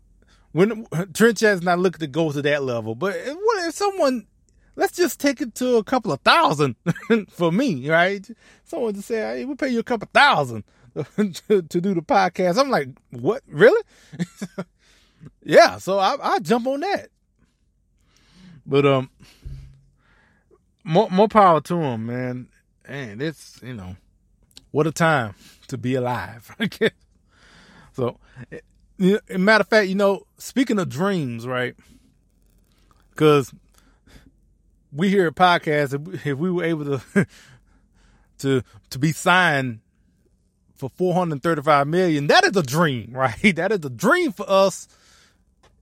When 0.52 0.88
Trent 1.14 1.40
has 1.42 1.62
not 1.62 1.80
looked 1.80 2.00
to 2.00 2.08
go 2.08 2.32
to 2.32 2.42
that 2.42 2.64
level, 2.64 2.96
but 2.96 3.16
what 3.16 3.68
if 3.68 3.76
someone? 3.76 4.28
Let's 4.76 4.96
just 4.96 5.20
take 5.20 5.42
it 5.42 5.56
to 5.56 5.78
a 5.78 5.84
couple 5.84 6.12
of 6.12 6.22
thousand 6.22 6.76
for 7.30 7.52
me, 7.52 7.90
right? 7.90 8.28
Someone 8.64 8.94
just 8.94 9.08
say, 9.08 9.20
"Hey, 9.20 9.46
we'll 9.46 9.56
pay 9.56 9.70
you 9.70 9.80
a 9.80 9.84
couple 9.84 10.08
thousand 10.14 10.64
to, 10.96 11.62
to 11.62 11.82
do 11.82 11.94
the 11.94 12.02
podcast." 12.02 12.60
I'm 12.60 12.70
like, 12.70 12.90
"What? 13.12 13.44
Really?" 13.48 13.82
yeah, 15.44 15.78
so 15.78 16.00
I 16.00 16.16
I 16.22 16.40
jump 16.40 16.68
on 16.68 16.82
that. 16.82 17.10
But 18.66 18.86
um, 18.86 19.10
more 20.84 21.10
more 21.10 21.28
power 21.28 21.62
to 21.62 21.76
him, 21.76 22.06
man. 22.06 22.48
And 22.86 23.22
it's 23.22 23.60
you 23.64 23.74
know 23.74 23.96
what 24.72 24.88
a 24.88 24.92
time 24.92 25.36
to 25.68 25.78
be 25.78 25.96
alive. 25.96 26.56
so, 27.94 28.20
matter 28.98 29.62
of 29.62 29.68
fact, 29.68 29.88
you 29.88 29.96
know, 29.96 30.26
speaking 30.38 30.80
of 30.80 30.90
dreams, 30.90 31.46
right? 31.46 31.76
Because 33.12 33.54
we 34.92 35.10
hear 35.10 35.28
a 35.28 35.32
podcast, 35.32 36.26
if 36.26 36.38
we 36.38 36.52
were 36.52 36.64
able 36.64 37.00
to 37.00 37.28
to 38.40 38.64
to 38.90 39.00
be 39.00 39.12
signed 39.12 39.80
for 40.76 40.90
435 40.90 41.88
million, 41.88 42.28
that 42.28 42.46
is 42.46 42.56
a 42.56 42.64
dream, 42.64 43.12
right? 43.14 43.56
That 43.56 43.72
is 43.72 43.84
a 43.84 43.90
dream 43.90 44.32
for 44.32 44.50
us. 44.50 44.88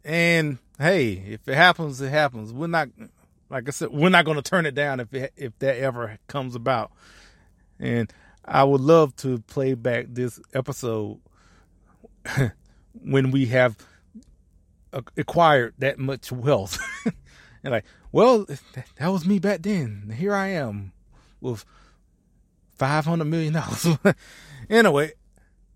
And 0.04 0.60
hey, 0.78 1.14
if 1.14 1.48
it 1.48 1.56
happens, 1.56 2.00
it 2.02 2.10
happens. 2.10 2.54
We're 2.54 2.68
not, 2.68 2.90
like 3.50 3.68
I 3.68 3.72
said, 3.72 3.90
we're 3.90 4.10
not 4.10 4.26
going 4.26 4.38
to 4.38 4.44
turn 4.44 4.66
it 4.66 4.76
down 4.76 5.00
if 5.00 5.14
it, 5.14 5.34
if 5.36 5.58
that 5.60 5.78
ever 5.78 6.18
comes 6.28 6.56
about. 6.56 6.92
And 7.80 8.12
I 8.44 8.64
would 8.64 8.82
love 8.82 9.16
to 9.18 9.40
play 9.40 9.74
back 9.74 10.06
this 10.10 10.40
episode 10.54 11.20
when 13.04 13.32
we 13.32 13.48
have 13.48 13.78
acquired 15.18 15.74
that 15.80 16.00
much 16.00 16.32
wealth. 16.32 16.80
and 17.64 17.72
like, 17.72 17.86
well, 18.12 18.46
that 18.98 19.08
was 19.08 19.26
me 19.26 19.40
back 19.40 19.62
then. 19.62 20.14
Here 20.18 20.34
I 20.34 20.48
am 20.48 20.94
with 21.42 21.66
five 22.76 23.06
hundred 23.06 23.26
million 23.26 23.54
dollars. 23.54 23.88
anyway, 24.70 25.14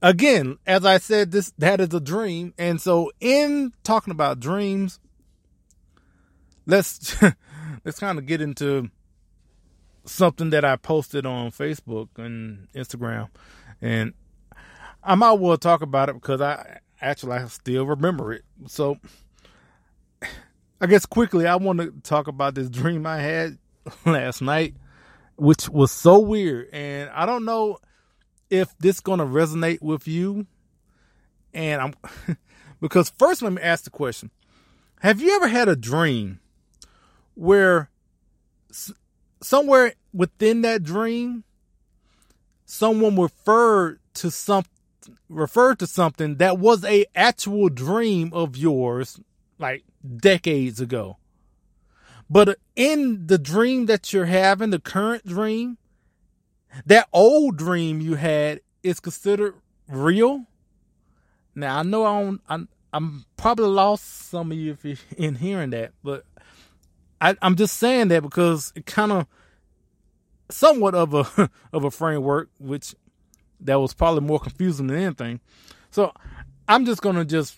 again, 0.02 0.58
as 0.66 0.86
I 0.86 0.98
said, 0.98 1.32
this 1.32 1.52
that 1.58 1.82
is 1.82 1.94
a 1.94 2.00
dream, 2.00 2.54
and 2.58 2.80
so 2.80 3.12
in 3.20 3.74
talking 3.84 4.12
about 4.12 4.40
dreams, 4.40 5.00
let's 6.66 7.22
let's 7.86 8.00
kind 8.00 8.18
of 8.18 8.26
get 8.26 8.42
into 8.42 8.90
something 10.06 10.50
that 10.52 10.66
I 10.66 10.76
posted 10.76 11.26
on 11.26 11.52
Facebook 11.52 12.10
and 12.18 12.68
Instagram, 12.74 13.30
and 13.82 14.14
I 15.04 15.16
might 15.16 15.34
well 15.34 15.58
talk 15.58 15.82
about 15.82 16.10
it 16.10 16.16
because 16.16 16.42
I 16.42 16.80
actually 17.02 17.34
I 17.34 17.46
still 17.48 17.86
remember 17.86 18.34
it. 18.34 18.44
So 18.68 18.98
I 20.82 20.88
guess 20.88 21.06
quickly 21.06 21.46
I 21.46 21.56
want 21.56 21.80
to 21.80 21.92
talk 22.04 22.28
about 22.28 22.56
this 22.56 22.70
dream 22.70 23.06
I 23.06 23.18
had 23.18 23.58
last 24.06 24.42
night, 24.42 24.76
which 25.36 25.70
was 25.70 25.92
so 25.92 26.20
weird, 26.20 26.70
and 26.72 27.10
I 27.10 27.26
don't 27.26 27.46
know 27.46 27.78
if 28.50 28.76
this 28.80 29.00
gonna 29.00 29.26
resonate 29.26 29.82
with 29.82 30.08
you. 30.08 30.48
And 31.54 31.82
I'm 31.82 31.94
because 32.82 33.12
first 33.18 33.42
let 33.42 33.54
me 33.54 33.62
ask 33.62 33.84
the 33.84 33.90
question: 33.90 34.32
Have 35.02 35.22
you 35.22 35.36
ever 35.36 35.48
had 35.48 35.68
a 35.68 35.76
dream 35.76 36.40
where 37.36 37.90
somewhere 39.42 39.94
within 40.14 40.62
that 40.62 40.84
dream, 40.84 41.44
someone 42.66 43.20
referred 43.20 44.00
to 44.16 44.32
some 44.32 44.64
referred 45.28 45.80
to 45.80 45.88
something 45.88 46.36
that 46.36 46.58
was 46.58 46.84
a 46.84 47.06
actual 47.16 47.70
dream 47.70 48.32
of 48.34 48.58
yours, 48.58 49.20
like 49.58 49.84
decades 50.18 50.80
ago. 50.80 51.18
But 52.30 52.60
in 52.76 53.28
the 53.28 53.38
dream 53.38 53.88
that 53.88 54.14
you're 54.14 54.26
having, 54.26 54.70
the 54.70 54.80
current 54.80 55.26
dream, 55.26 55.78
that 56.86 57.08
old 57.12 57.58
dream 57.58 58.02
you 58.02 58.16
had 58.16 58.62
is 58.84 59.00
considered 59.00 59.56
real. 59.88 60.46
Now 61.56 61.80
I 61.80 61.84
know 61.84 62.06
I'm 62.06 62.70
I'm 62.94 63.26
probably 63.38 63.68
lost 63.68 64.30
some 64.30 64.52
of 64.52 64.58
you 64.58 64.78
in 65.18 65.36
hearing 65.36 65.72
that, 65.72 65.92
but 66.04 66.24
I, 67.22 67.36
I'm 67.42 67.56
just 67.56 67.78
saying 67.78 68.08
that 68.10 68.24
because 68.24 68.72
it 68.76 68.86
kind 68.86 69.12
of 69.12 69.28
somewhat 70.50 70.96
of 70.96 71.14
a 71.14 71.50
of 71.74 71.84
a 71.84 71.92
framework, 71.92 72.50
which 72.60 72.96
that 73.62 73.80
was 73.80 73.94
probably 73.94 74.22
more 74.22 74.40
confusing 74.40 74.88
than 74.88 74.98
anything. 74.98 75.40
So 75.92 76.14
I'm 76.68 76.86
just 76.86 77.02
gonna 77.02 77.26
just 77.26 77.58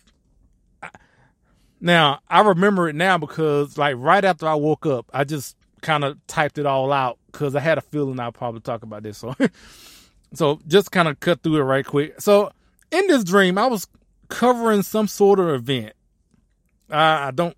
now 1.80 2.20
I 2.30 2.42
remember 2.42 2.90
it 2.90 2.96
now 2.96 3.18
because 3.18 3.78
like 3.78 3.96
right 3.98 4.24
after 4.24 4.48
I 4.48 4.56
woke 4.56 4.86
up, 4.86 5.10
I 5.14 5.24
just 5.24 5.56
kind 5.82 6.04
of 6.04 6.18
typed 6.28 6.58
it 6.58 6.66
all 6.66 6.92
out 6.92 7.18
because 7.32 7.56
I 7.56 7.60
had 7.60 7.78
a 7.78 7.82
feeling 7.82 8.20
I'll 8.20 8.32
probably 8.32 8.62
talk 8.62 8.84
about 8.84 9.04
this. 9.04 9.24
So 9.34 9.48
so 10.34 10.62
just 10.66 10.92
kind 10.94 11.10
of 11.10 11.20
cut 11.20 11.44
through 11.44 11.58
it 11.58 11.64
right 11.64 11.86
quick. 11.86 12.22
So 12.22 12.54
in 12.90 13.06
this 13.08 13.26
dream, 13.26 13.58
I 13.58 13.68
was 13.68 13.86
covering 14.30 14.82
some 14.82 15.10
sort 15.10 15.42
of 15.42 15.50
event. 15.50 15.94
I, 16.90 17.28
I 17.28 17.32
don't 17.32 17.58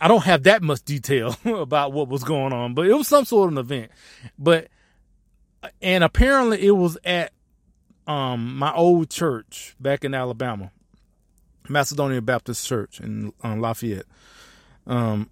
I 0.00 0.08
don't 0.08 0.24
have 0.24 0.44
that 0.44 0.62
much 0.62 0.82
detail 0.84 1.36
about 1.44 1.92
what 1.92 2.08
was 2.08 2.24
going 2.24 2.52
on, 2.52 2.74
but 2.74 2.86
it 2.86 2.94
was 2.94 3.08
some 3.08 3.24
sort 3.24 3.48
of 3.48 3.52
an 3.52 3.58
event. 3.58 3.90
But 4.38 4.68
uh, 5.62 5.68
and 5.82 6.04
apparently 6.04 6.64
it 6.64 6.72
was 6.72 6.96
at 7.04 7.32
um 8.06 8.56
my 8.56 8.72
old 8.72 9.10
church 9.10 9.74
back 9.80 10.04
in 10.04 10.14
Alabama, 10.14 10.70
Macedonia 11.68 12.22
Baptist 12.22 12.66
Church 12.66 13.00
in 13.00 13.32
um, 13.42 13.60
Lafayette. 13.60 14.06
Um, 14.86 15.30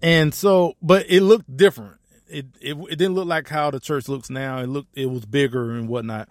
and 0.00 0.34
so, 0.34 0.74
but 0.82 1.06
it 1.08 1.22
looked 1.22 1.56
different. 1.56 1.98
It, 2.28 2.46
it 2.60 2.76
it 2.76 2.96
didn't 2.96 3.14
look 3.14 3.28
like 3.28 3.48
how 3.48 3.70
the 3.70 3.80
church 3.80 4.08
looks 4.08 4.30
now. 4.30 4.58
It 4.58 4.68
looked 4.68 4.96
it 4.96 5.06
was 5.06 5.26
bigger 5.26 5.72
and 5.72 5.88
whatnot. 5.88 6.28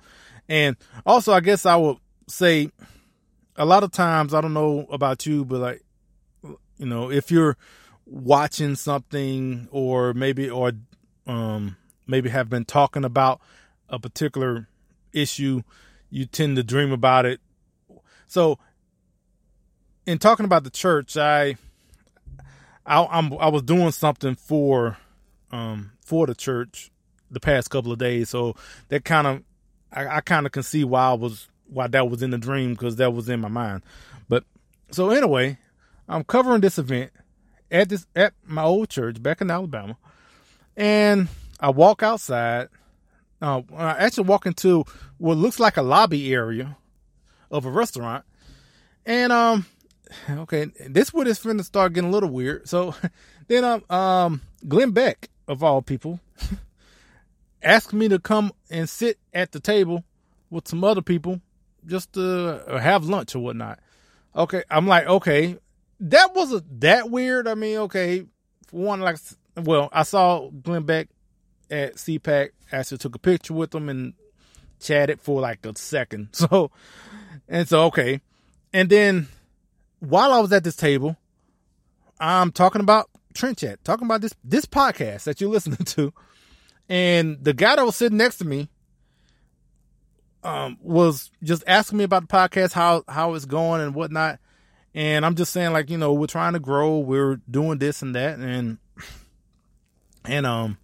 And 0.50 0.76
also, 1.06 1.32
I 1.32 1.40
guess 1.40 1.66
I 1.66 1.76
would 1.76 1.98
say 2.28 2.72
a 3.56 3.66
lot 3.66 3.84
of 3.84 3.92
times 3.92 4.34
I 4.34 4.42
don't 4.42 4.54
know 4.54 4.88
about 4.92 5.26
you, 5.26 5.46
but 5.46 5.60
like 5.60 5.84
you 6.78 6.86
know, 6.86 7.12
if 7.12 7.32
you're 7.32 7.58
watching 8.06 8.76
something 8.76 9.68
or 9.72 10.14
maybe 10.14 10.50
or 10.50 10.72
um 11.28 11.78
maybe 12.08 12.30
have 12.30 12.50
been 12.50 12.66
talking 12.66 13.06
about 13.06 13.40
a 13.88 14.00
particular 14.00 14.68
issue, 15.14 15.62
you 16.10 16.26
tend 16.26 16.58
to 16.58 16.64
dream 16.64 16.92
about 16.92 17.26
it. 17.26 17.40
So 18.28 18.60
in 20.06 20.18
talking 20.18 20.46
about 20.46 20.64
the 20.64 20.70
church, 20.70 21.18
I 21.18 21.56
I 22.86 23.06
I'm, 23.06 23.34
i 23.34 23.48
was 23.48 23.64
doing 23.64 23.92
something 23.92 24.36
for 24.36 24.98
um 25.52 25.92
for 26.02 26.28
the 26.28 26.36
church 26.36 26.92
the 27.30 27.40
past 27.40 27.70
couple 27.70 27.92
of 27.92 28.00
days, 28.00 28.30
so 28.30 28.56
that 28.90 29.06
kind 29.06 29.28
of 29.28 29.44
I, 29.92 30.18
I 30.18 30.22
kind 30.22 30.46
of 30.46 30.52
can 30.52 30.64
see 30.64 30.84
why 30.84 31.10
I 31.10 31.14
was 31.14 31.48
why 31.68 31.88
that 31.88 32.10
was 32.10 32.22
in 32.22 32.32
the 32.32 32.38
dream 32.38 32.74
because 32.74 32.98
that 32.98 33.14
was 33.14 33.30
in 33.30 33.40
my 33.40 33.48
mind. 33.48 33.84
But 34.28 34.44
so 34.92 35.10
anyway, 35.10 35.58
I'm 36.08 36.24
covering 36.24 36.62
this 36.62 36.78
event 36.78 37.12
at 37.72 37.90
this 37.90 38.06
at 38.16 38.34
my 38.46 38.64
old 38.64 38.90
church 38.90 39.22
back 39.22 39.42
in 39.42 39.50
Alabama, 39.50 39.98
and 40.76 41.28
I 41.60 41.70
walk 41.70 42.04
outside. 42.04 42.70
Uh, 43.42 43.62
I 43.76 43.92
actually 43.92 44.28
walk 44.28 44.46
into 44.46 44.86
what 45.18 45.38
looks 45.38 45.60
like 45.60 45.78
a 45.78 45.82
lobby 45.82 46.34
area 46.34 46.78
of 47.50 47.66
a 47.66 47.72
restaurant, 47.72 48.24
and 49.06 49.32
um, 49.32 49.66
okay, 50.30 50.66
this 50.88 51.14
where 51.14 51.28
it's 51.28 51.40
finna 51.40 51.64
start 51.64 51.94
getting 51.94 52.10
a 52.10 52.14
little 52.14 52.30
weird. 52.30 52.68
So 52.68 52.96
then 53.48 53.64
um, 53.64 53.84
um, 53.90 54.42
Glenn 54.68 54.92
Beck 54.92 55.30
of 55.48 55.64
all 55.64 55.82
people 55.82 56.20
asked 57.64 57.94
me 57.94 58.08
to 58.10 58.20
come 58.20 58.52
and 58.70 58.90
sit 58.90 59.18
at 59.34 59.52
the 59.52 59.60
table 59.60 60.04
with 60.50 60.68
some 60.68 60.84
other 60.84 61.02
people 61.02 61.42
just 61.86 62.14
to 62.14 62.64
have 62.70 63.06
lunch 63.06 63.36
or 63.36 63.40
whatnot. 63.40 63.80
Okay, 64.36 64.64
I'm 64.70 64.88
like, 64.88 65.08
okay, 65.08 65.58
that 66.00 66.34
wasn't 66.34 66.82
that 66.82 67.10
weird. 67.10 67.48
I 67.48 67.56
mean, 67.56 67.80
okay, 67.80 68.26
one, 68.72 69.02
like, 69.02 69.18
well, 69.58 69.90
I 69.92 70.04
saw 70.04 70.50
Glenn 70.50 70.84
Beck 70.84 71.10
at 71.72 71.96
CPAC. 71.96 72.50
Actually, 72.72 72.98
took 73.00 73.16
a 73.16 73.20
picture 73.20 73.54
with 73.54 73.74
him 73.74 73.90
and 73.90 74.14
chatted 74.80 75.22
for 75.22 75.42
like 75.42 75.66
a 75.66 75.76
second. 75.76 76.30
So, 76.34 76.72
and 77.48 77.68
so 77.68 77.86
okay, 77.86 78.22
and 78.74 78.90
then 78.90 79.28
while 80.00 80.34
I 80.34 80.40
was 80.40 80.52
at 80.52 80.64
this 80.64 80.76
table, 80.76 81.18
I'm 82.20 82.52
talking 82.52 82.82
about 82.82 83.10
Trend 83.34 83.58
Chat, 83.58 83.84
talking 83.84 84.06
about 84.06 84.22
this 84.22 84.34
this 84.44 84.66
podcast 84.66 85.24
that 85.24 85.42
you're 85.42 85.50
listening 85.50 85.78
to, 85.86 86.14
and 86.90 87.44
the 87.44 87.54
guy 87.54 87.76
that 87.76 87.86
was 87.86 87.96
sitting 87.96 88.18
next 88.18 88.38
to 88.38 88.46
me 88.46 88.70
um, 90.44 90.78
was 90.82 91.32
just 91.44 91.64
asking 91.68 91.98
me 91.98 92.04
about 92.04 92.28
the 92.28 92.36
podcast, 92.36 92.74
how 92.74 93.04
how 93.08 93.34
it's 93.34 93.46
going 93.46 93.82
and 93.82 93.96
whatnot. 93.96 94.40
And 94.94 95.26
I'm 95.26 95.36
just 95.36 95.54
saying, 95.54 95.72
like, 95.72 95.90
you 95.90 95.98
know, 95.98 96.12
we're 96.14 96.28
trying 96.28 96.54
to 96.54 96.60
grow, 96.60 96.98
we're 96.98 97.40
doing 97.50 97.78
this 97.78 98.02
and 98.02 98.14
that, 98.16 98.40
and 98.40 98.78
and 100.26 100.46
um 100.46 100.78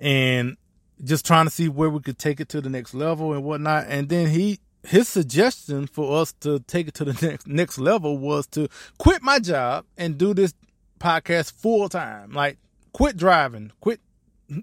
and 0.00 0.56
just 1.02 1.26
trying 1.26 1.46
to 1.46 1.50
see 1.50 1.68
where 1.68 1.90
we 1.90 2.00
could 2.00 2.18
take 2.18 2.40
it 2.40 2.48
to 2.50 2.60
the 2.60 2.70
next 2.70 2.94
level 2.94 3.32
and 3.32 3.44
whatnot. 3.44 3.86
And 3.88 4.08
then 4.08 4.28
he 4.28 4.60
his 4.82 5.08
suggestion 5.08 5.86
for 5.86 6.20
us 6.20 6.32
to 6.40 6.60
take 6.60 6.88
it 6.88 6.94
to 6.94 7.04
the 7.04 7.26
next 7.26 7.46
next 7.46 7.78
level 7.78 8.18
was 8.18 8.46
to 8.48 8.68
quit 8.98 9.22
my 9.22 9.38
job 9.38 9.84
and 9.96 10.16
do 10.16 10.34
this 10.34 10.54
podcast 10.98 11.52
full 11.52 11.88
time. 11.88 12.32
Like 12.32 12.58
quit 12.92 13.16
driving, 13.16 13.72
quit 13.80 14.00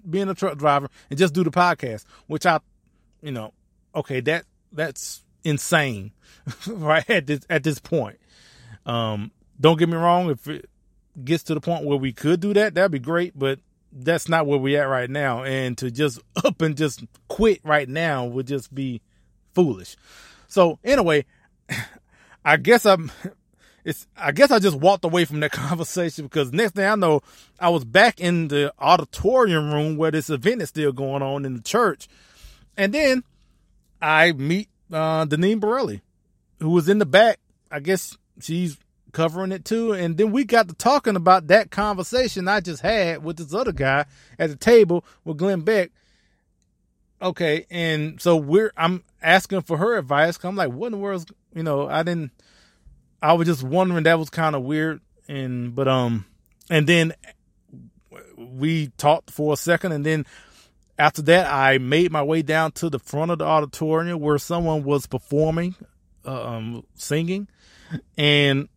being 0.08 0.28
a 0.28 0.34
truck 0.34 0.58
driver 0.58 0.88
and 1.08 1.18
just 1.18 1.34
do 1.34 1.44
the 1.44 1.50
podcast, 1.50 2.04
which 2.26 2.46
I 2.46 2.60
you 3.22 3.32
know, 3.32 3.52
okay, 3.94 4.20
that 4.20 4.44
that's 4.72 5.24
insane 5.44 6.12
right 6.66 7.08
at 7.08 7.26
this 7.26 7.40
at 7.48 7.62
this 7.62 7.78
point. 7.78 8.18
Um, 8.86 9.30
don't 9.60 9.78
get 9.78 9.88
me 9.88 9.96
wrong. 9.96 10.30
If 10.30 10.48
it 10.48 10.68
gets 11.24 11.42
to 11.44 11.54
the 11.54 11.60
point 11.60 11.84
where 11.84 11.98
we 11.98 12.12
could 12.12 12.40
do 12.40 12.54
that, 12.54 12.74
that'd 12.74 12.90
be 12.90 12.98
great. 12.98 13.38
But 13.38 13.60
that's 13.92 14.28
not 14.28 14.46
where 14.46 14.58
we're 14.58 14.82
at 14.82 14.86
right 14.86 15.10
now. 15.10 15.42
And 15.44 15.76
to 15.78 15.90
just 15.90 16.20
up 16.44 16.60
and 16.62 16.76
just 16.76 17.04
quit 17.28 17.60
right 17.64 17.88
now 17.88 18.24
would 18.26 18.46
just 18.46 18.74
be 18.74 19.00
foolish. 19.54 19.96
So 20.48 20.78
anyway, 20.84 21.24
I 22.44 22.56
guess 22.56 22.86
I'm. 22.86 23.10
It's. 23.84 24.06
I 24.18 24.32
guess 24.32 24.50
I 24.50 24.58
just 24.58 24.76
walked 24.76 25.04
away 25.06 25.24
from 25.24 25.40
that 25.40 25.52
conversation 25.52 26.24
because 26.24 26.52
next 26.52 26.74
thing 26.74 26.84
I 26.84 26.94
know, 26.94 27.22
I 27.58 27.70
was 27.70 27.86
back 27.86 28.20
in 28.20 28.48
the 28.48 28.74
auditorium 28.78 29.72
room 29.72 29.96
where 29.96 30.10
this 30.10 30.28
event 30.28 30.60
is 30.60 30.68
still 30.68 30.92
going 30.92 31.22
on 31.22 31.46
in 31.46 31.54
the 31.54 31.62
church, 31.62 32.06
and 32.76 32.92
then 32.92 33.22
I 34.02 34.32
meet 34.32 34.68
uh 34.92 35.24
Deneen 35.24 35.60
Borelli, 35.60 36.02
who 36.58 36.70
was 36.70 36.88
in 36.90 36.98
the 36.98 37.06
back. 37.06 37.38
I 37.70 37.80
guess 37.80 38.18
she's 38.40 38.76
covering 39.18 39.50
it 39.50 39.64
too. 39.64 39.92
And 39.92 40.16
then 40.16 40.30
we 40.30 40.44
got 40.44 40.68
to 40.68 40.74
talking 40.74 41.16
about 41.16 41.48
that 41.48 41.72
conversation 41.72 42.46
I 42.46 42.60
just 42.60 42.82
had 42.82 43.24
with 43.24 43.36
this 43.36 43.52
other 43.52 43.72
guy 43.72 44.04
at 44.38 44.48
the 44.48 44.54
table 44.54 45.04
with 45.24 45.38
Glenn 45.38 45.62
Beck. 45.62 45.90
okay, 47.20 47.66
and 47.68 48.22
so 48.22 48.36
we're 48.36 48.72
I'm 48.76 49.02
asking 49.20 49.62
for 49.62 49.76
her 49.76 49.98
advice. 49.98 50.38
I'm 50.44 50.54
like, 50.54 50.70
what 50.70 50.86
in 50.86 50.92
the 50.92 50.98
world? 50.98 51.32
You 51.52 51.64
know, 51.64 51.88
I 51.88 52.04
didn't. 52.04 52.30
I 53.20 53.32
was 53.32 53.48
just 53.48 53.64
wondering. 53.64 54.04
That 54.04 54.20
was 54.20 54.30
kind 54.30 54.54
of 54.54 54.62
weird, 54.62 55.00
and 55.26 55.74
but 55.74 55.88
um, 55.88 56.24
and 56.70 56.86
then 56.86 57.12
we 58.36 58.92
talked 58.98 59.32
for 59.32 59.52
a 59.52 59.56
second, 59.56 59.90
and 59.90 60.06
then 60.06 60.26
after 60.96 61.22
that, 61.22 61.52
I 61.52 61.78
made 61.78 62.12
my 62.12 62.22
way 62.22 62.42
down 62.42 62.70
to 62.72 62.88
the 62.88 63.00
front 63.00 63.32
of 63.32 63.38
the 63.38 63.46
auditorium 63.46 64.20
where 64.20 64.38
someone 64.38 64.84
was 64.84 65.06
performing, 65.08 65.74
uh, 66.24 66.50
um, 66.50 66.84
singing, 66.94 67.48
and 68.16 68.68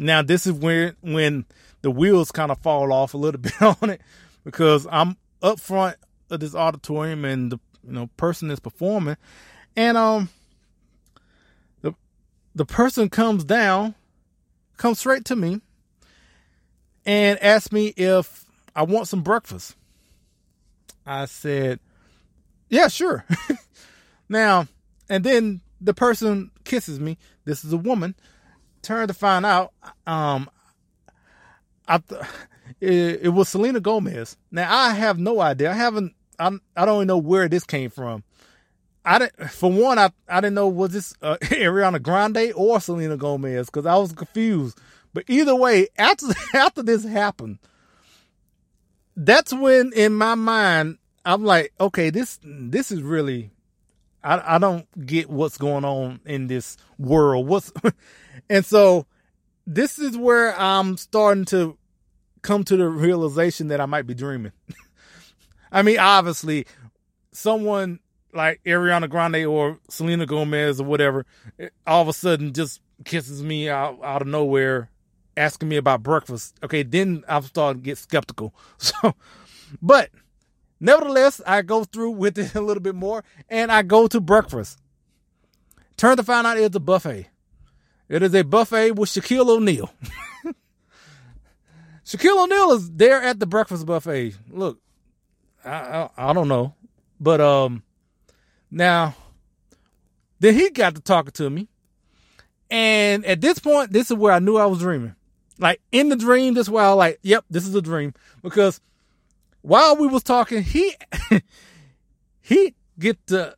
now 0.00 0.22
this 0.22 0.46
is 0.46 0.54
where 0.54 0.96
when 1.02 1.44
the 1.82 1.90
wheels 1.90 2.32
kind 2.32 2.50
of 2.50 2.58
fall 2.58 2.92
off 2.92 3.14
a 3.14 3.18
little 3.18 3.40
bit 3.40 3.60
on 3.60 3.90
it 3.90 4.00
because 4.44 4.86
I'm 4.90 5.16
up 5.42 5.60
front 5.60 5.96
of 6.30 6.40
this 6.40 6.54
auditorium 6.54 7.24
and 7.24 7.52
the 7.52 7.58
you 7.86 7.92
know 7.92 8.08
person 8.16 8.50
is 8.50 8.60
performing, 8.60 9.16
and 9.76 9.96
um 9.96 10.28
the 11.82 11.94
the 12.54 12.64
person 12.64 13.08
comes 13.08 13.44
down, 13.44 13.94
comes 14.76 14.98
straight 14.98 15.24
to 15.26 15.36
me, 15.36 15.60
and 17.04 17.38
asks 17.42 17.70
me 17.70 17.88
if 17.96 18.46
I 18.74 18.82
want 18.84 19.08
some 19.08 19.22
breakfast. 19.22 19.76
I 21.04 21.26
said, 21.26 21.80
"Yeah, 22.68 22.88
sure." 22.88 23.24
now, 24.28 24.66
and 25.08 25.24
then 25.24 25.60
the 25.80 25.94
person 25.94 26.50
kisses 26.64 27.00
me. 27.00 27.18
This 27.44 27.64
is 27.64 27.72
a 27.72 27.78
woman. 27.78 28.14
Turn 28.82 29.08
to 29.08 29.14
find 29.14 29.44
out, 29.44 29.72
um, 30.06 30.48
I 31.86 31.98
th- 31.98 32.22
it, 32.80 33.20
it 33.22 33.28
was 33.28 33.48
Selena 33.48 33.80
Gomez. 33.80 34.36
Now 34.50 34.74
I 34.74 34.92
have 34.92 35.18
no 35.18 35.40
idea. 35.40 35.70
I 35.70 35.74
haven't. 35.74 36.14
I'm. 36.38 36.62
I 36.76 36.84
don't 36.84 36.96
even 36.96 37.08
know 37.08 37.18
where 37.18 37.48
this 37.48 37.64
came 37.64 37.90
from. 37.90 38.24
I 39.04 39.18
didn't. 39.18 39.50
For 39.50 39.70
one, 39.70 39.98
I 39.98 40.10
I 40.28 40.40
didn't 40.40 40.54
know 40.54 40.68
was 40.68 40.92
this 40.92 41.14
uh, 41.20 41.36
Ariana 41.42 42.00
Grande 42.00 42.52
or 42.54 42.80
Selena 42.80 43.16
Gomez 43.16 43.66
because 43.66 43.86
I 43.86 43.96
was 43.96 44.12
confused. 44.12 44.78
But 45.12 45.24
either 45.28 45.54
way, 45.54 45.88
after 45.98 46.26
after 46.54 46.82
this 46.82 47.04
happened, 47.04 47.58
that's 49.16 49.52
when 49.52 49.92
in 49.92 50.14
my 50.14 50.34
mind 50.34 50.98
I'm 51.24 51.44
like, 51.44 51.72
okay, 51.80 52.10
this 52.10 52.38
this 52.42 52.90
is 52.90 53.02
really. 53.02 53.50
I 54.22 54.56
I 54.56 54.58
don't 54.58 54.86
get 55.06 55.30
what's 55.30 55.58
going 55.58 55.84
on 55.84 56.20
in 56.24 56.46
this 56.46 56.76
world. 56.98 57.46
What's 57.46 57.72
and 58.50 58.64
so 58.64 59.06
this 59.66 59.98
is 59.98 60.16
where 60.16 60.58
I'm 60.58 60.96
starting 60.96 61.44
to 61.46 61.76
come 62.42 62.64
to 62.64 62.76
the 62.76 62.88
realization 62.88 63.68
that 63.68 63.80
I 63.80 63.86
might 63.86 64.06
be 64.06 64.14
dreaming. 64.14 64.52
I 65.72 65.82
mean, 65.82 65.98
obviously, 65.98 66.66
someone 67.32 68.00
like 68.32 68.60
Ariana 68.64 69.08
Grande 69.08 69.46
or 69.46 69.78
Selena 69.88 70.26
Gomez 70.26 70.80
or 70.80 70.84
whatever, 70.84 71.26
eh, 71.58 71.68
all 71.86 72.02
of 72.02 72.08
a 72.08 72.12
sudden 72.12 72.52
just 72.52 72.80
kisses 73.04 73.42
me 73.42 73.68
out, 73.68 73.98
out 74.02 74.22
of 74.22 74.28
nowhere, 74.28 74.90
asking 75.36 75.68
me 75.68 75.76
about 75.76 76.02
breakfast. 76.02 76.58
Okay, 76.62 76.82
then 76.82 77.24
I'm 77.28 77.42
starting 77.42 77.82
to 77.82 77.84
get 77.84 77.98
skeptical. 77.98 78.54
So, 78.78 79.14
but 79.80 80.10
nevertheless, 80.80 81.40
I 81.46 81.62
go 81.62 81.84
through 81.84 82.12
with 82.12 82.38
it 82.38 82.54
a 82.54 82.60
little 82.60 82.82
bit 82.82 82.94
more 82.94 83.22
and 83.48 83.70
I 83.70 83.82
go 83.82 84.06
to 84.08 84.20
breakfast. 84.20 84.78
Turn 85.96 86.16
to 86.16 86.22
find 86.22 86.46
out 86.46 86.58
it's 86.58 86.74
a 86.74 86.80
buffet. 86.80 87.28
It 88.08 88.22
is 88.22 88.34
a 88.34 88.42
buffet 88.42 88.92
with 88.92 89.10
Shaquille 89.10 89.48
O'Neal. 89.48 89.90
Shaquille 92.04 92.44
O'Neal 92.44 92.72
is 92.72 92.90
there 92.90 93.22
at 93.22 93.38
the 93.38 93.46
breakfast 93.46 93.86
buffet. 93.86 94.34
Look, 94.50 94.80
I, 95.64 95.70
I, 95.70 96.10
I 96.16 96.32
don't 96.32 96.48
know, 96.48 96.74
but 97.20 97.40
um, 97.40 97.82
now 98.70 99.14
then 100.40 100.54
he 100.54 100.70
got 100.70 100.94
to 100.96 101.02
talking 101.02 101.32
to 101.32 101.50
me, 101.50 101.68
and 102.70 103.24
at 103.26 103.40
this 103.40 103.58
point, 103.58 103.92
this 103.92 104.10
is 104.10 104.16
where 104.16 104.32
I 104.32 104.38
knew 104.38 104.56
I 104.56 104.66
was 104.66 104.80
dreaming. 104.80 105.14
Like 105.58 105.80
in 105.92 106.08
the 106.08 106.16
dream, 106.16 106.54
this 106.54 106.66
is 106.66 106.74
I 106.74 106.88
was 106.88 106.96
like, 106.96 107.18
yep, 107.22 107.44
this 107.50 107.66
is 107.66 107.74
a 107.74 107.82
dream 107.82 108.14
because 108.42 108.80
while 109.62 109.96
we 109.96 110.06
was 110.06 110.22
talking, 110.22 110.62
he 110.62 110.94
he 112.40 112.74
get 112.98 113.26
to 113.28 113.56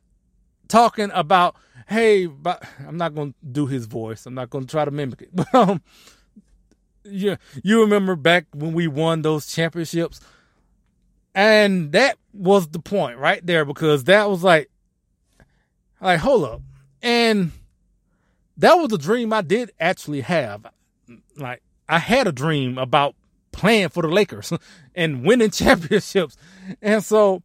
talking 0.67 1.11
about 1.13 1.55
hey, 1.87 2.25
but 2.25 2.63
I'm 2.87 2.97
not 2.97 3.15
gonna 3.15 3.33
do 3.51 3.67
his 3.67 3.85
voice. 3.85 4.25
I'm 4.25 4.33
not 4.33 4.49
gonna 4.49 4.65
try 4.65 4.85
to 4.85 4.91
mimic 4.91 5.21
it. 5.23 5.29
But 5.35 5.53
um, 5.53 5.81
yeah, 7.03 7.35
you 7.63 7.81
remember 7.81 8.15
back 8.15 8.45
when 8.53 8.73
we 8.73 8.87
won 8.87 9.21
those 9.21 9.45
championships, 9.47 10.19
and 11.35 11.91
that 11.91 12.17
was 12.33 12.69
the 12.69 12.79
point 12.79 13.17
right 13.17 13.45
there 13.45 13.65
because 13.65 14.05
that 14.05 14.29
was 14.29 14.43
like, 14.43 14.69
like 16.01 16.19
hold 16.19 16.45
up, 16.45 16.61
and 17.01 17.51
that 18.57 18.75
was 18.75 18.91
a 18.93 18.97
dream 18.97 19.33
I 19.33 19.41
did 19.41 19.71
actually 19.79 20.21
have. 20.21 20.65
Like 21.35 21.61
I 21.89 21.99
had 21.99 22.27
a 22.27 22.31
dream 22.31 22.77
about 22.77 23.15
playing 23.53 23.89
for 23.89 24.01
the 24.03 24.09
Lakers 24.09 24.51
and 24.95 25.25
winning 25.25 25.51
championships, 25.51 26.35
and 26.81 27.03
so 27.03 27.41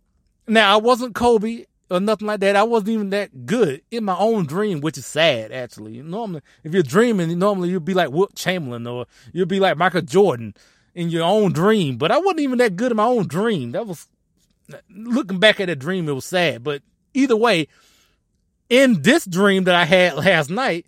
now 0.49 0.75
I 0.75 0.77
wasn't 0.77 1.14
Kobe 1.14 1.66
or 1.90 2.01
nothing 2.01 2.27
like 2.27 2.40
that. 2.40 2.57
I 2.57 2.64
wasn't 2.64 2.90
even 2.90 3.11
that 3.11 3.47
good 3.47 3.83
in 3.90 4.05
my 4.05 4.16
own 4.16 4.47
dream, 4.47 4.81
which 4.81 4.99
is 4.99 5.07
sad 5.07 5.53
actually. 5.53 6.03
Normally, 6.03 6.42
if 6.64 6.75
you're 6.75 6.83
dreaming, 6.83 7.38
normally 7.38 7.71
you'd 7.71 7.85
be 7.85 7.94
like 7.94 8.11
Wilt 8.11 8.35
Chamberlain 8.35 8.87
or 8.87 9.07
you'd 9.33 9.49
be 9.49 9.61
like 9.61 9.77
Michael 9.77 10.03
Jordan 10.03 10.55
in 10.94 11.11
your 11.11 11.25
own 11.25 11.53
dream. 11.53 11.97
But 11.97 12.11
I 12.11 12.18
wasn't 12.18 12.40
even 12.40 12.59
that 12.59 12.77
good 12.77 12.90
in 12.90 12.97
my 12.97 13.05
own 13.05 13.27
dream. 13.27 13.73
That 13.73 13.87
was 13.87 14.09
looking 14.90 15.38
back 15.38 15.61
at 15.61 15.66
that 15.66 15.79
dream, 15.79 16.09
it 16.09 16.12
was 16.12 16.25
sad. 16.25 16.64
But 16.64 16.83
either 17.14 17.37
way, 17.37 17.68
in 18.68 19.03
this 19.03 19.25
dream 19.25 19.64
that 19.64 19.75
I 19.75 19.85
had 19.85 20.14
last 20.25 20.51
night, 20.51 20.87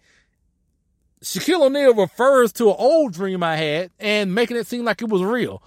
Shaquille 1.23 1.67
O'Neal 1.67 1.95
refers 1.95 2.53
to 2.55 2.71
an 2.71 2.77
old 2.79 3.13
dream 3.13 3.43
I 3.43 3.57
had 3.57 3.91
and 3.99 4.35
making 4.35 4.57
it 4.57 4.67
seem 4.67 4.85
like 4.85 5.03
it 5.03 5.09
was 5.09 5.23
real. 5.23 5.63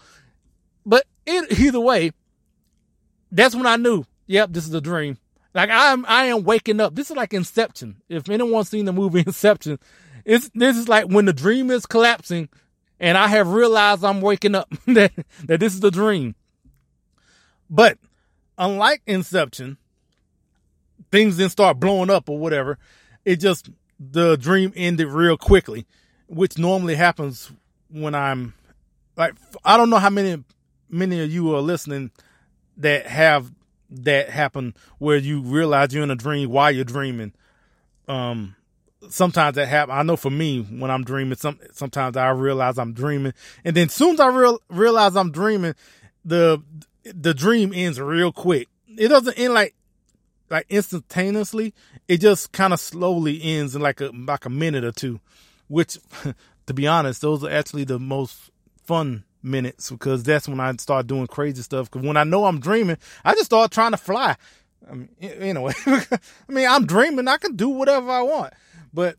But 0.86 1.06
it, 1.26 1.60
either 1.60 1.80
way, 1.80 2.12
that's 3.32 3.56
when 3.56 3.68
I 3.68 3.76
knew, 3.76 4.06
yep, 4.26 4.50
this 4.52 4.68
is 4.68 4.74
a 4.74 4.82
dream. 4.82 5.18
Like 5.54 5.70
I'm, 5.72 6.06
I 6.08 6.26
am 6.26 6.44
waking 6.44 6.80
up. 6.80 6.96
This 6.96 7.12
is 7.12 7.18
like 7.18 7.34
Inception. 7.34 7.98
If 8.10 8.30
anyone's 8.30 8.70
seen 8.70 8.86
the 8.86 8.94
movie 8.94 9.20
Inception, 9.26 9.80
it's 10.26 10.50
this 10.56 10.78
is 10.78 10.89
like 10.89 11.06
when 11.06 11.26
the 11.26 11.34
dream 11.34 11.70
is 11.70 11.86
collapsing, 11.86 12.50
and 13.00 13.18
I 13.18 13.28
have 13.28 13.52
realized 13.52 14.04
I'm 14.04 14.22
waking 14.22 14.56
up 14.56 14.70
that 14.88 15.12
that 15.44 15.60
this 15.60 15.74
is 15.74 15.80
the 15.80 15.92
dream. 15.92 16.36
But 17.70 17.98
unlike 18.58 19.02
Inception, 19.06 19.78
things 21.12 21.38
didn't 21.38 21.52
start 21.52 21.80
blowing 21.80 22.10
up 22.10 22.30
or 22.30 22.39
whatever. 22.39 22.80
It 23.26 23.38
just 23.38 23.70
the 24.12 24.38
dream 24.38 24.74
ended 24.76 25.08
real 25.08 25.38
quickly, 25.38 25.86
which 26.28 26.58
normally 26.58 26.96
happens 26.96 27.52
when 27.89 28.16
I'm 28.16 28.54
like 29.16 29.36
I 29.63 29.78
don't 29.78 29.89
know 29.89 30.00
how 30.00 30.10
many 30.10 30.44
many 30.89 31.22
of 31.22 31.32
you 31.32 31.56
are 31.56 31.62
listening 31.62 32.12
that 32.78 33.06
have 33.06 33.52
that 33.89 34.30
happen 34.30 34.74
where 34.98 35.18
you 35.18 35.42
realize 35.42 35.94
you're 35.94 36.04
in 36.04 36.12
a 36.12 36.16
dream 36.16 36.50
while 36.50 36.72
you're 36.72 36.84
dreaming. 36.84 37.34
Um, 38.08 38.56
sometimes 39.10 39.56
that 39.56 39.68
happen. 39.68 39.96
I 39.96 40.04
know 40.04 40.16
for 40.16 40.32
me 40.32 40.62
when 40.62 40.89
I'm 40.89 41.04
dreaming, 41.04 41.38
some 41.38 41.60
sometimes 41.72 42.18
I 42.18 42.30
realize 42.30 42.78
I'm 42.78 42.94
dreaming, 42.94 43.34
and 43.63 43.76
then 43.76 43.89
soon 43.89 44.16
as 44.16 44.20
I 44.20 44.28
real, 44.28 44.60
realize 44.70 45.16
I'm 45.16 45.32
dreaming, 45.32 45.76
the 46.26 46.62
the 47.04 47.34
dream 47.34 47.72
ends 47.74 48.00
real 48.00 48.32
quick. 48.32 48.68
It 48.88 49.10
doesn't 49.10 49.38
end 49.38 49.54
like 49.54 49.76
like 50.49 50.65
instantaneously. 50.69 51.73
It 52.08 52.19
just 52.19 52.51
kind 52.51 52.73
of 52.73 52.79
slowly 52.79 53.41
ends 53.43 53.75
in 53.75 53.82
like 53.82 54.01
a 54.01 54.10
like 54.13 54.45
a 54.45 54.49
minute 54.49 54.84
or 54.84 54.91
two, 54.91 55.19
which, 55.67 55.97
to 56.67 56.73
be 56.73 56.88
honest, 56.88 57.21
those 57.21 57.43
are 57.43 57.51
actually 57.51 57.84
the 57.86 57.99
most 57.99 58.51
fun 58.84 59.23
minutes 59.41 59.91
because 59.91 60.23
that's 60.23 60.47
when 60.47 60.60
I 60.60 60.71
start 60.73 61.08
doing 61.08 61.27
crazy 61.27 61.62
stuff. 61.62 61.91
Because 61.91 62.06
when 62.06 62.17
I 62.17 62.23
know 62.23 62.45
I'm 62.45 62.60
dreaming, 62.60 62.97
I 63.23 63.34
just 63.34 63.45
start 63.45 63.71
trying 63.71 63.91
to 63.91 63.97
fly. 63.97 64.36
I 64.89 64.93
mean, 64.93 65.10
anyway, 65.21 65.73
I 65.86 66.19
mean, 66.47 66.67
I'm 66.67 66.86
dreaming. 66.86 67.27
I 67.27 67.38
can 67.38 67.56
do 67.56 67.69
whatever 67.69 68.10
I 68.10 68.21
want. 68.21 68.53
But 68.93 69.17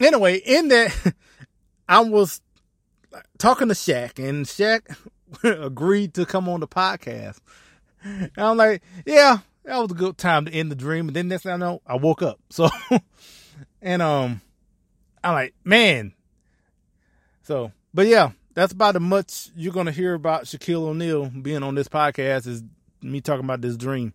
anyway, 0.00 0.36
in 0.36 0.68
that, 0.68 1.14
I 1.88 2.00
was 2.00 2.40
talking 3.38 3.68
to 3.68 3.74
Shaq, 3.74 4.18
and 4.18 4.46
Shaq 4.46 4.96
agreed 5.42 6.14
to 6.14 6.26
come 6.26 6.48
on 6.48 6.60
the 6.60 6.68
podcast. 6.68 7.38
And 8.02 8.30
I'm 8.36 8.56
like, 8.56 8.82
yeah, 9.04 9.38
that 9.66 9.78
was 9.78 9.90
a 9.90 9.94
good 9.94 10.16
time 10.16 10.44
to 10.46 10.52
end 10.52 10.70
the 10.70 10.76
dream. 10.76 11.08
And 11.08 11.16
then 11.16 11.28
next 11.28 11.42
thing 11.42 11.52
I 11.52 11.56
know, 11.56 11.82
I 11.86 11.96
woke 11.96 12.22
up. 12.22 12.38
So, 12.50 12.68
and 13.82 14.00
um, 14.00 14.40
I'm 15.22 15.34
like, 15.34 15.54
man. 15.64 16.14
So, 17.42 17.72
but 17.92 18.06
yeah, 18.06 18.30
that's 18.54 18.72
about 18.72 18.96
as 18.96 19.02
much 19.02 19.50
you're 19.56 19.72
gonna 19.72 19.92
hear 19.92 20.14
about 20.14 20.44
Shaquille 20.44 20.82
O'Neal 20.82 21.26
being 21.26 21.62
on 21.62 21.74
this 21.74 21.88
podcast 21.88 22.46
is 22.46 22.62
me 23.02 23.20
talking 23.20 23.44
about 23.44 23.60
this 23.60 23.76
dream, 23.76 24.14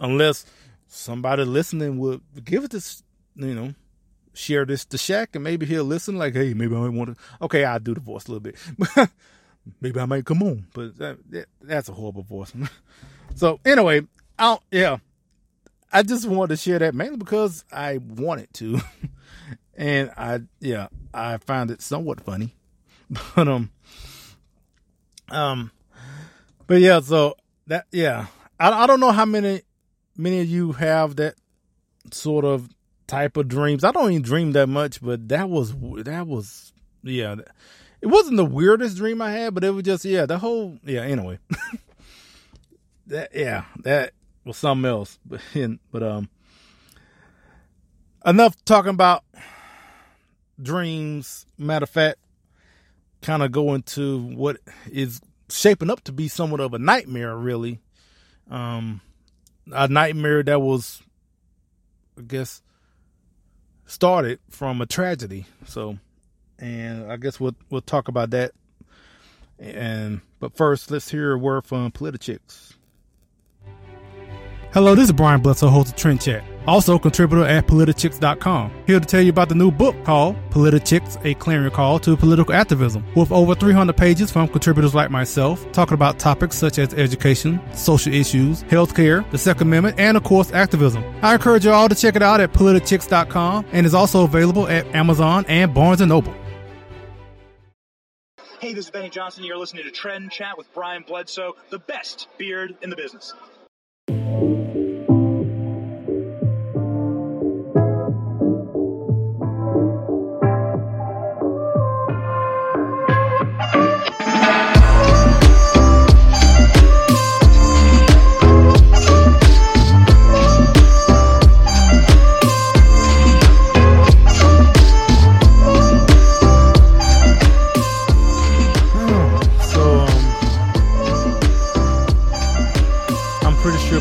unless 0.00 0.46
somebody 0.86 1.44
listening 1.44 1.98
would 1.98 2.22
give 2.44 2.64
it 2.64 2.70
this, 2.70 3.02
you 3.34 3.54
know, 3.54 3.74
share 4.34 4.64
this 4.64 4.84
to 4.86 4.96
Shaq 4.96 5.28
and 5.34 5.44
maybe 5.44 5.66
he'll 5.66 5.84
listen. 5.84 6.16
Like, 6.16 6.34
hey, 6.34 6.54
maybe 6.54 6.74
I 6.74 6.78
might 6.78 6.92
want 6.92 7.16
to. 7.16 7.44
Okay, 7.44 7.64
I'll 7.64 7.80
do 7.80 7.94
the 7.94 8.00
voice 8.00 8.26
a 8.26 8.32
little 8.32 8.40
bit. 8.40 8.56
maybe 9.80 9.98
I 9.98 10.06
might 10.06 10.24
come 10.24 10.42
on, 10.42 10.66
but 10.72 10.96
that, 10.98 11.18
that, 11.30 11.46
that's 11.60 11.88
a 11.88 11.92
horrible 11.92 12.22
voice. 12.22 12.52
so 13.34 13.60
anyway, 13.64 14.02
I'll, 14.38 14.62
yeah, 14.70 14.98
I 15.92 16.02
just 16.02 16.26
wanted 16.26 16.56
to 16.56 16.62
share 16.62 16.78
that 16.78 16.94
mainly 16.94 17.16
because 17.16 17.64
I 17.72 17.98
wanted 17.98 18.52
to, 18.54 18.80
and 19.76 20.10
I 20.16 20.40
yeah 20.60 20.88
I 21.14 21.38
found 21.38 21.70
it 21.70 21.82
somewhat 21.82 22.20
funny, 22.20 22.54
but 23.34 23.48
um 23.48 23.70
um 25.30 25.70
but 26.66 26.80
yeah 26.80 27.00
so 27.00 27.36
that 27.66 27.86
yeah 27.92 28.26
I 28.60 28.70
I 28.70 28.86
don't 28.86 29.00
know 29.00 29.12
how 29.12 29.24
many 29.24 29.62
many 30.16 30.40
of 30.40 30.48
you 30.48 30.72
have 30.72 31.16
that 31.16 31.34
sort 32.12 32.44
of 32.44 32.68
type 33.06 33.36
of 33.36 33.48
dreams. 33.48 33.84
I 33.84 33.92
don't 33.92 34.10
even 34.10 34.22
dream 34.22 34.52
that 34.52 34.68
much, 34.68 35.00
but 35.00 35.28
that 35.28 35.48
was 35.48 35.74
that 36.04 36.26
was 36.26 36.72
yeah. 37.02 37.36
It 38.02 38.08
wasn't 38.08 38.36
the 38.36 38.44
weirdest 38.44 38.98
dream 38.98 39.22
I 39.22 39.30
had, 39.30 39.54
but 39.54 39.64
it 39.64 39.70
was 39.70 39.84
just 39.84 40.04
yeah 40.04 40.26
the 40.26 40.38
whole 40.38 40.78
yeah. 40.84 41.02
Anyway, 41.02 41.38
that 43.06 43.34
yeah 43.34 43.64
that 43.82 44.12
was 44.46 44.56
something 44.56 44.88
else. 44.88 45.18
But 45.28 45.40
but 45.90 46.02
um 46.02 46.28
enough 48.24 48.56
talking 48.64 48.90
about 48.90 49.24
dreams. 50.60 51.46
Matter 51.58 51.84
of 51.84 51.90
fact, 51.90 52.18
kind 53.22 53.42
of 53.42 53.52
go 53.52 53.74
into 53.74 54.18
what 54.18 54.58
is 54.90 55.20
shaping 55.50 55.90
up 55.90 56.02
to 56.04 56.12
be 56.12 56.28
somewhat 56.28 56.60
of 56.60 56.74
a 56.74 56.78
nightmare, 56.78 57.36
really. 57.36 57.80
Um, 58.50 59.00
a 59.72 59.88
nightmare 59.88 60.42
that 60.42 60.60
was, 60.60 61.02
I 62.18 62.22
guess, 62.22 62.62
started 63.86 64.38
from 64.50 64.80
a 64.80 64.86
tragedy. 64.86 65.46
So, 65.66 65.98
and 66.58 67.10
I 67.10 67.16
guess 67.16 67.40
we'll 67.40 67.56
we'll 67.70 67.80
talk 67.80 68.08
about 68.08 68.30
that. 68.30 68.52
And 69.58 70.20
but 70.38 70.56
first, 70.56 70.90
let's 70.90 71.10
hear 71.10 71.32
a 71.32 71.38
word 71.38 71.64
from 71.64 71.90
Politichicks. 71.90 72.74
Hello, 74.72 74.94
this 74.94 75.06
is 75.06 75.12
Brian 75.12 75.40
Bledsoe, 75.40 75.68
host 75.68 75.90
of 75.90 75.96
Trend 75.96 76.20
Chat, 76.20 76.44
also 76.66 76.98
contributor 76.98 77.44
at 77.46 77.66
Politichicks.com. 77.66 78.70
Here 78.86 79.00
to 79.00 79.06
tell 79.06 79.22
you 79.22 79.30
about 79.30 79.48
the 79.48 79.54
new 79.54 79.70
book 79.70 79.96
called 80.04 80.36
Politichicks, 80.50 81.24
A 81.24 81.34
Clarion 81.34 81.70
Call 81.70 81.98
to 82.00 82.14
Political 82.14 82.52
Activism, 82.52 83.02
with 83.14 83.32
over 83.32 83.54
300 83.54 83.96
pages 83.96 84.30
from 84.30 84.48
contributors 84.48 84.94
like 84.94 85.10
myself, 85.10 85.70
talking 85.72 85.94
about 85.94 86.18
topics 86.18 86.58
such 86.58 86.78
as 86.78 86.92
education, 86.92 87.58
social 87.72 88.12
issues, 88.12 88.64
healthcare, 88.64 89.28
the 89.30 89.38
Second 89.38 89.68
Amendment, 89.68 89.98
and 89.98 90.16
of 90.16 90.24
course, 90.24 90.52
activism. 90.52 91.02
I 91.22 91.34
encourage 91.34 91.64
you 91.64 91.70
all 91.70 91.88
to 91.88 91.94
check 91.94 92.14
it 92.14 92.22
out 92.22 92.40
at 92.40 92.52
Politichicks.com 92.52 93.66
and 93.72 93.86
is 93.86 93.94
also 93.94 94.24
available 94.24 94.68
at 94.68 94.84
Amazon 94.94 95.46
and 95.48 95.72
Barnes 95.72 96.00
& 96.00 96.06
Noble. 96.06 96.34
Hey, 98.60 98.74
this 98.74 98.86
is 98.86 98.90
Benny 98.90 99.08
Johnson. 99.08 99.44
You're 99.44 99.56
listening 99.56 99.84
to 99.84 99.90
Trend 99.90 100.32
Chat 100.32 100.58
with 100.58 100.66
Brian 100.74 101.02
Bledsoe, 101.06 101.54
the 101.70 101.78
best 101.78 102.28
beard 102.36 102.76
in 102.82 102.90
the 102.90 102.96
business. 102.96 103.32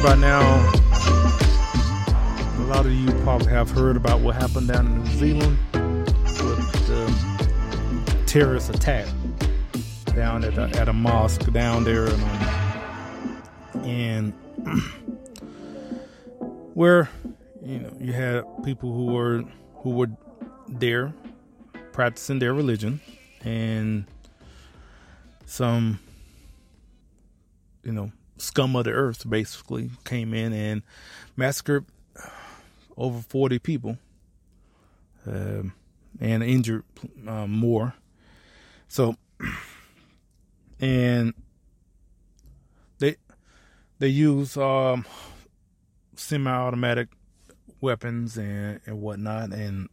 By 0.05 0.13
now 0.13 0.41
a 2.59 2.65
lot 2.67 2.85
of 2.85 2.93
you 2.93 3.11
probably 3.23 3.47
have 3.47 3.71
heard 3.71 3.97
about 3.97 4.19
what 4.19 4.35
happened 4.35 4.67
down 4.67 4.85
in 4.85 5.03
New 5.03 5.09
Zealand 5.09 5.57
with 5.73 6.87
the 6.87 8.23
terrorist 8.27 8.69
attack 8.69 9.07
down 10.13 10.43
at 10.43 10.59
a, 10.59 10.79
at 10.79 10.89
a 10.89 10.93
mosque 10.93 11.51
down 11.51 11.85
there, 11.85 12.05
and, 12.05 12.21
um, 13.73 13.83
and 13.83 14.33
where 16.75 17.09
you 17.63 17.79
know 17.79 17.91
you 17.99 18.13
had 18.13 18.43
people 18.63 18.93
who 18.93 19.05
were 19.05 19.43
who 19.77 19.89
were 19.89 20.11
there 20.67 21.15
practicing 21.93 22.37
their 22.37 22.53
religion 22.53 23.01
and 23.43 24.05
some 25.47 25.99
you 27.83 27.91
know 27.91 28.11
scum 28.37 28.75
of 28.75 28.85
the 28.85 28.91
earth 28.91 29.29
basically 29.29 29.89
came 30.03 30.33
in 30.33 30.53
and 30.53 30.83
massacred 31.35 31.85
over 32.97 33.21
40 33.21 33.59
people 33.59 33.97
um, 35.25 35.73
and 36.19 36.43
injured 36.43 36.83
um, 37.27 37.51
more 37.51 37.93
so 38.87 39.15
and 40.79 41.33
they 42.99 43.15
they 43.99 44.07
use 44.07 44.57
um, 44.57 45.05
semi-automatic 46.15 47.09
weapons 47.81 48.37
and 48.37 48.79
and 48.85 49.01
whatnot 49.01 49.51
and 49.51 49.89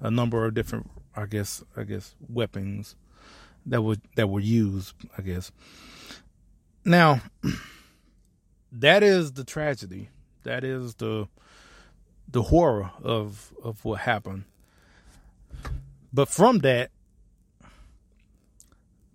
a 0.00 0.10
number 0.10 0.44
of 0.44 0.54
different 0.54 0.90
i 1.16 1.26
guess 1.26 1.62
i 1.76 1.82
guess 1.82 2.14
weapons 2.28 2.96
that 3.66 3.82
were 3.82 3.96
that 4.16 4.28
were 4.28 4.40
used, 4.40 4.94
I 5.16 5.22
guess. 5.22 5.52
Now, 6.84 7.20
that 8.72 9.02
is 9.02 9.32
the 9.32 9.44
tragedy. 9.44 10.08
That 10.42 10.64
is 10.64 10.96
the 10.96 11.28
the 12.28 12.42
horror 12.42 12.90
of 13.02 13.52
of 13.62 13.84
what 13.84 14.00
happened. 14.00 14.44
But 16.12 16.28
from 16.28 16.58
that, 16.60 16.90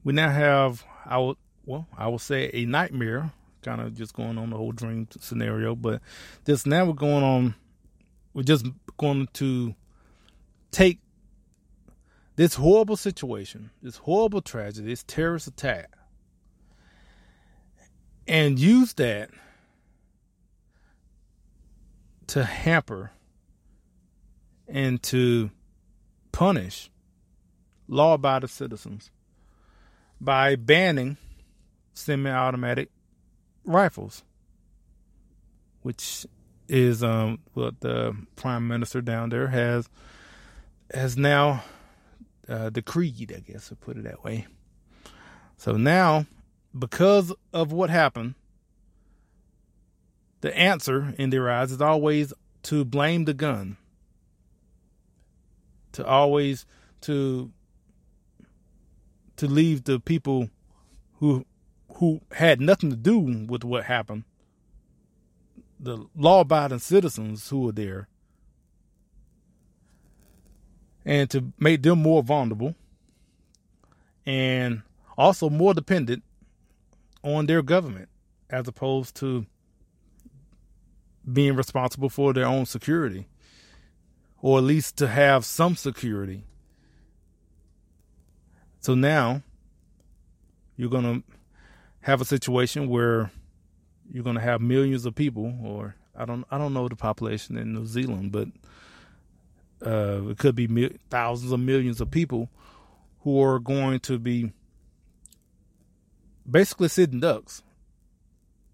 we 0.03 0.13
now 0.13 0.29
have 0.29 0.85
I 1.05 1.17
would 1.17 1.37
well, 1.65 1.87
I 1.97 2.07
would 2.07 2.21
say 2.21 2.49
a 2.53 2.65
nightmare, 2.65 3.31
kind 3.61 3.81
of 3.81 3.93
just 3.93 4.13
going 4.13 4.37
on 4.37 4.51
the 4.51 4.57
whole 4.57 4.71
dream 4.71 5.07
scenario. 5.19 5.75
But 5.75 6.01
this 6.45 6.65
now 6.65 6.85
we're 6.85 6.93
going 6.93 7.23
on. 7.23 7.55
We're 8.33 8.43
just 8.43 8.65
going 8.97 9.27
to 9.33 9.75
take 10.71 10.99
this 12.37 12.53
horrible 12.53 12.95
situation, 12.95 13.71
this 13.81 13.97
horrible 13.97 14.41
tragedy, 14.41 14.87
this 14.87 15.03
terrorist 15.03 15.47
attack, 15.47 15.96
and 18.27 18.59
use 18.59 18.93
that 18.93 19.29
to 22.27 22.43
hamper 22.43 23.11
and 24.67 25.01
to 25.01 25.49
punish 26.31 26.91
law 27.87 28.13
abiding 28.15 28.49
citizens 28.49 29.11
by 30.19 30.55
banning 30.55 31.17
semi 31.93 32.29
automatic 32.29 32.89
rifles, 33.63 34.23
which 35.81 36.25
is 36.67 37.03
um, 37.03 37.39
what 37.53 37.79
the 37.79 38.15
prime 38.35 38.67
minister 38.67 39.01
down 39.01 39.29
there 39.29 39.47
has 39.47 39.89
has 40.93 41.17
now 41.17 41.63
uh, 42.47 42.69
decreed, 42.69 43.33
I 43.35 43.39
guess, 43.39 43.69
to 43.69 43.75
put 43.75 43.97
it 43.97 44.03
that 44.03 44.23
way. 44.23 44.47
So 45.57 45.73
now, 45.73 46.25
because 46.77 47.33
of 47.53 47.71
what 47.71 47.89
happened, 47.89 48.35
the 50.41 50.55
answer 50.55 51.13
in 51.17 51.29
their 51.29 51.49
eyes 51.49 51.71
is 51.71 51.81
always 51.81 52.33
to 52.63 52.85
blame 52.85 53.25
the 53.25 53.33
gun. 53.33 53.77
To 55.93 56.05
always 56.05 56.65
to 57.01 57.51
to 59.37 59.47
leave 59.47 59.83
the 59.83 59.99
people 59.99 60.49
who 61.19 61.45
who 61.95 62.21
had 62.33 62.61
nothing 62.61 62.89
to 62.91 62.95
do 62.95 63.17
with 63.19 63.63
what 63.63 63.85
happened, 63.85 64.23
the 65.79 66.05
law 66.15 66.41
abiding 66.41 66.79
citizens 66.79 67.49
who 67.49 67.61
were 67.61 67.71
there, 67.71 68.07
and 71.03 71.29
to 71.31 71.51
make 71.57 71.81
them 71.81 72.01
more 72.01 72.21
vulnerable. 72.21 72.75
And 74.25 74.83
also 75.17 75.49
more 75.49 75.73
dependent 75.73 76.21
on 77.23 77.45
their 77.45 77.61
government 77.61 78.09
as 78.49 78.67
opposed 78.67 79.15
to 79.15 79.45
being 81.31 81.55
responsible 81.55 82.09
for 82.09 82.33
their 82.33 82.45
own 82.45 82.65
security 82.65 83.27
or 84.41 84.59
at 84.59 84.63
least 84.63 84.97
to 84.97 85.07
have 85.07 85.43
some 85.45 85.75
security. 85.75 86.43
So 88.79 88.95
now 88.95 89.41
you're 90.75 90.89
going 90.89 91.21
to 91.21 91.37
have 92.01 92.21
a 92.21 92.25
situation 92.25 92.87
where 92.87 93.31
you're 94.09 94.23
going 94.23 94.37
to 94.37 94.41
have 94.41 94.61
millions 94.61 95.05
of 95.05 95.15
people 95.15 95.53
or 95.63 95.95
I 96.15 96.25
don't 96.25 96.45
I 96.49 96.57
don't 96.57 96.73
know 96.73 96.87
the 96.87 96.95
population 96.95 97.57
in 97.57 97.73
New 97.73 97.85
Zealand 97.85 98.31
but 98.31 98.47
uh, 99.85 100.29
it 100.29 100.37
could 100.37 100.55
be 100.55 100.97
thousands 101.09 101.51
of 101.51 101.59
millions 101.59 101.99
of 101.99 102.09
people 102.09 102.49
who 103.21 103.41
are 103.43 103.59
going 103.59 103.99
to 104.01 104.17
be 104.17 104.51
basically 106.49 106.87
sitting 106.87 107.19
ducks 107.19 107.61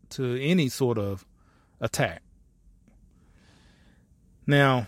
to 0.10 0.40
any 0.42 0.70
sort 0.70 0.98
of 0.98 1.26
attack. 1.82 2.22
Now, 4.46 4.88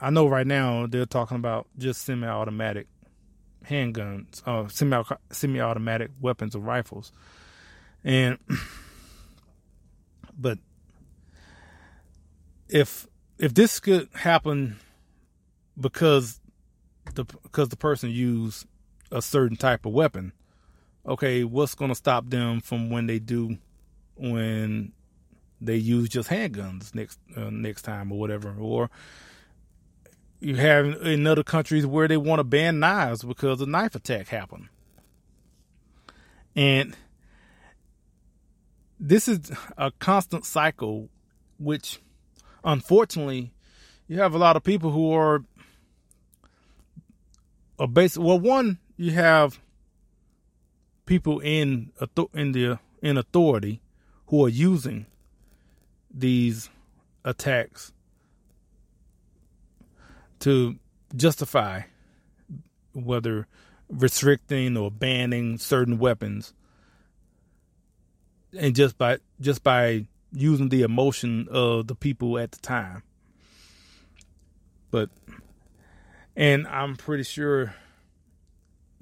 I 0.00 0.10
know 0.10 0.28
right 0.28 0.46
now 0.46 0.86
they're 0.86 1.06
talking 1.06 1.36
about 1.36 1.66
just 1.76 2.02
semi-automatic 2.02 2.86
handguns, 3.66 4.46
uh, 4.46 4.68
semi 4.68 5.02
semi-automatic 5.30 6.10
weapons 6.20 6.54
or 6.54 6.60
rifles, 6.60 7.12
and 8.04 8.38
but 10.38 10.58
if 12.68 13.06
if 13.38 13.54
this 13.54 13.80
could 13.80 14.08
happen 14.14 14.76
because 15.78 16.40
the 17.14 17.24
because 17.24 17.68
the 17.68 17.76
person 17.76 18.10
used 18.10 18.66
a 19.10 19.22
certain 19.22 19.56
type 19.56 19.86
of 19.86 19.92
weapon, 19.92 20.32
okay, 21.08 21.42
what's 21.42 21.74
going 21.74 21.90
to 21.90 21.94
stop 21.94 22.28
them 22.28 22.60
from 22.60 22.90
when 22.90 23.06
they 23.06 23.18
do 23.18 23.56
when 24.16 24.92
they 25.60 25.76
use 25.76 26.08
just 26.08 26.28
handguns 26.28 26.94
next 26.94 27.18
uh, 27.36 27.50
next 27.50 27.82
time 27.82 28.12
or 28.12 28.18
whatever, 28.18 28.54
or 28.58 28.90
you 30.40 30.54
have 30.54 30.86
in 31.02 31.26
other 31.26 31.42
countries 31.42 31.86
where 31.86 32.06
they 32.06 32.16
want 32.16 32.38
to 32.38 32.44
ban 32.44 32.78
knives 32.78 33.24
because 33.24 33.60
a 33.60 33.66
knife 33.66 33.94
attack 33.94 34.28
happened, 34.28 34.68
and 36.54 36.96
this 39.00 39.26
is 39.26 39.50
a 39.76 39.90
constant 39.98 40.44
cycle, 40.44 41.08
which 41.58 42.00
unfortunately 42.62 43.52
you 44.06 44.20
have 44.20 44.34
a 44.34 44.38
lot 44.38 44.56
of 44.56 44.62
people 44.62 44.90
who 44.90 45.12
are 45.12 45.42
a 47.78 47.86
base. 47.86 48.18
Well, 48.18 48.38
one 48.38 48.78
you 48.96 49.12
have 49.12 49.58
people 51.08 51.40
in 51.40 51.90
in 52.34 52.52
the 52.52 52.78
in 53.02 53.16
authority 53.16 53.80
who 54.26 54.44
are 54.44 54.48
using 54.48 55.06
these 56.12 56.68
attacks 57.24 57.92
to 60.38 60.76
justify 61.16 61.80
whether 62.92 63.46
restricting 63.88 64.76
or 64.76 64.90
banning 64.90 65.56
certain 65.56 65.98
weapons 65.98 66.52
and 68.56 68.76
just 68.76 68.98
by 68.98 69.16
just 69.40 69.62
by 69.62 70.06
using 70.30 70.68
the 70.68 70.82
emotion 70.82 71.48
of 71.50 71.86
the 71.86 71.94
people 71.94 72.38
at 72.38 72.52
the 72.52 72.58
time. 72.58 73.02
But 74.90 75.08
and 76.36 76.68
i'm 76.68 76.94
pretty 76.96 77.24
sure 77.24 77.74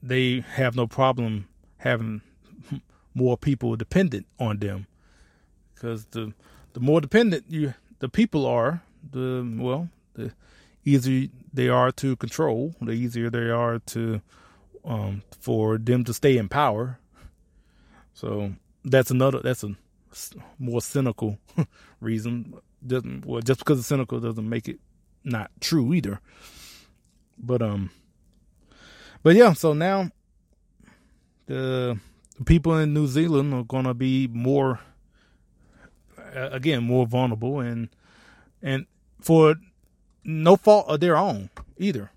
they 0.03 0.41
have 0.41 0.75
no 0.75 0.87
problem 0.87 1.47
having 1.79 2.23
more 3.15 3.37
people 3.37 3.77
dependent 3.77 4.27
on 4.39 4.59
them. 4.59 4.87
Because 5.75 6.07
the 6.07 6.33
the 6.73 6.81
more 6.81 7.01
dependent 7.01 7.45
you 7.49 7.75
the 7.99 8.09
people 8.09 8.47
are 8.47 8.83
the 9.11 9.57
well 9.59 9.89
the 10.15 10.33
easier 10.85 11.29
they 11.53 11.69
are 11.69 11.91
to 11.91 12.17
control 12.17 12.75
the 12.81 12.93
easier 12.93 13.31
they 13.31 13.51
are 13.51 13.79
to 13.81 14.21
um, 14.85 15.23
for 15.41 15.79
them 15.79 16.05
to 16.05 16.15
stay 16.15 16.39
in 16.39 16.49
power. 16.49 16.99
So 18.15 18.53
that's 18.85 19.11
another 19.11 19.41
that's 19.41 19.65
a 19.65 19.77
more 20.59 20.81
cynical 20.81 21.39
reason. 22.01 22.55
Doesn't 22.87 23.27
well 23.27 23.41
just 23.41 23.61
because 23.61 23.79
it's 23.79 23.89
cynical 23.89 24.21
doesn't 24.21 24.49
make 24.49 24.69
it 24.69 24.79
not 25.25 25.51
true 25.61 25.93
either. 25.93 26.21
But 27.39 27.63
um 27.63 27.91
but 29.23 29.35
yeah, 29.35 29.53
so 29.55 29.73
now 29.73 30.11
the 31.47 31.99
people 32.45 32.77
in 32.79 32.95
New 32.95 33.07
Zealand 33.07 33.55
are 33.55 33.65
going 33.65 33.85
to 33.85 33.95
be 33.95 34.29
more, 34.29 34.81
again, 36.35 36.83
more 36.85 37.07
vulnerable 37.07 37.61
and 37.61 37.89
and 38.63 38.87
for 39.21 39.57
no 40.25 40.57
fault 40.57 40.89
of 40.89 41.01
their 41.01 41.17
own 41.17 41.51
either. 41.79 42.11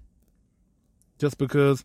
Just 1.19 1.37
because, 1.37 1.83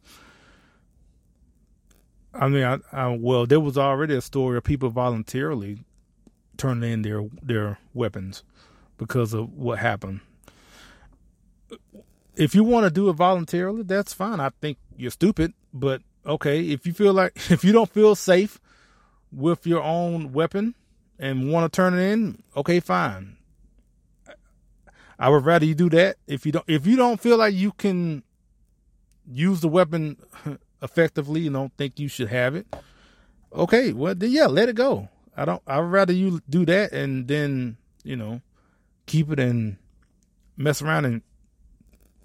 I 2.33 2.49
mean, 2.49 2.63
I, 2.63 2.79
I, 2.93 3.09
well, 3.09 3.47
there 3.47 3.61
was 3.61 3.77
already 3.77 4.15
a 4.15 4.21
story 4.21 4.57
of 4.57 4.65
people 4.65 4.91
voluntarily 4.91 5.85
turning 6.57 6.93
in 6.93 7.03
their 7.03 7.29
their 7.43 7.79
weapons 7.93 8.43
because 8.97 9.35
of 9.35 9.53
what 9.53 9.79
happened 9.81 10.21
if 12.37 12.55
you 12.55 12.65
want 12.65 12.85
to 12.85 12.91
do 12.91 13.09
it 13.09 13.13
voluntarily, 13.15 13.83
that's 13.83 14.13
fine. 14.13 14.41
I 14.41 14.51
think 14.61 14.79
you're 14.97 15.11
stupid, 15.11 15.53
but 15.73 16.03
okay. 16.27 16.61
If 16.69 16.87
you 16.87 16.93
feel 16.93 17.13
like 17.13 17.33
if 17.51 17.65
you 17.65 17.73
don't 17.73 17.91
feel 17.91 18.15
safe 18.15 18.61
with 19.33 19.67
your 19.67 19.83
own 19.83 20.33
weapon 20.33 20.75
and 21.19 21.51
want 21.51 21.71
to 21.71 21.77
turn 21.77 21.95
it 21.95 22.13
in, 22.13 22.43
okay, 22.57 22.81
fine. 22.81 23.37
I 25.19 25.29
would 25.29 25.45
rather 25.45 25.65
you 25.65 25.75
do 25.75 25.89
that. 25.91 26.17
If 26.27 26.45
you 26.45 26.53
don't, 26.53 26.65
if 26.69 26.87
you 26.87 26.97
don't 26.97 27.21
feel 27.21 27.37
like 27.37 27.55
you 27.55 27.73
can 27.73 28.25
use 29.31 29.61
the 29.61 29.69
weapon 29.69 30.17
effectively, 30.83 31.43
you 31.43 31.51
don't 31.51 31.73
think 31.77 31.99
you 32.01 32.09
should 32.09 32.29
have 32.29 32.55
it. 32.55 32.67
Okay, 33.53 33.93
well 33.93 34.15
then 34.15 34.33
yeah, 34.33 34.47
let 34.47 34.69
it 34.69 34.77
go. 34.77 35.09
I 35.37 35.45
don't. 35.45 35.63
I'd 35.67 35.79
rather 35.79 36.13
you 36.13 36.41
do 36.49 36.67
that 36.67 36.93
and 36.93 37.29
then 37.29 37.77
you 38.03 38.17
know 38.17 38.41
keep 39.07 39.31
it 39.31 39.39
and 39.39 39.77
mess 40.57 40.83
around 40.83 41.05
and 41.05 41.23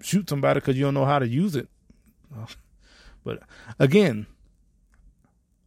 shoot 0.00 0.28
somebody 0.28 0.60
because 0.60 0.76
you 0.76 0.84
don't 0.84 0.94
know 0.94 1.04
how 1.04 1.18
to 1.18 1.28
use 1.28 1.56
it. 1.56 1.68
But 3.24 3.42
again, 3.78 4.26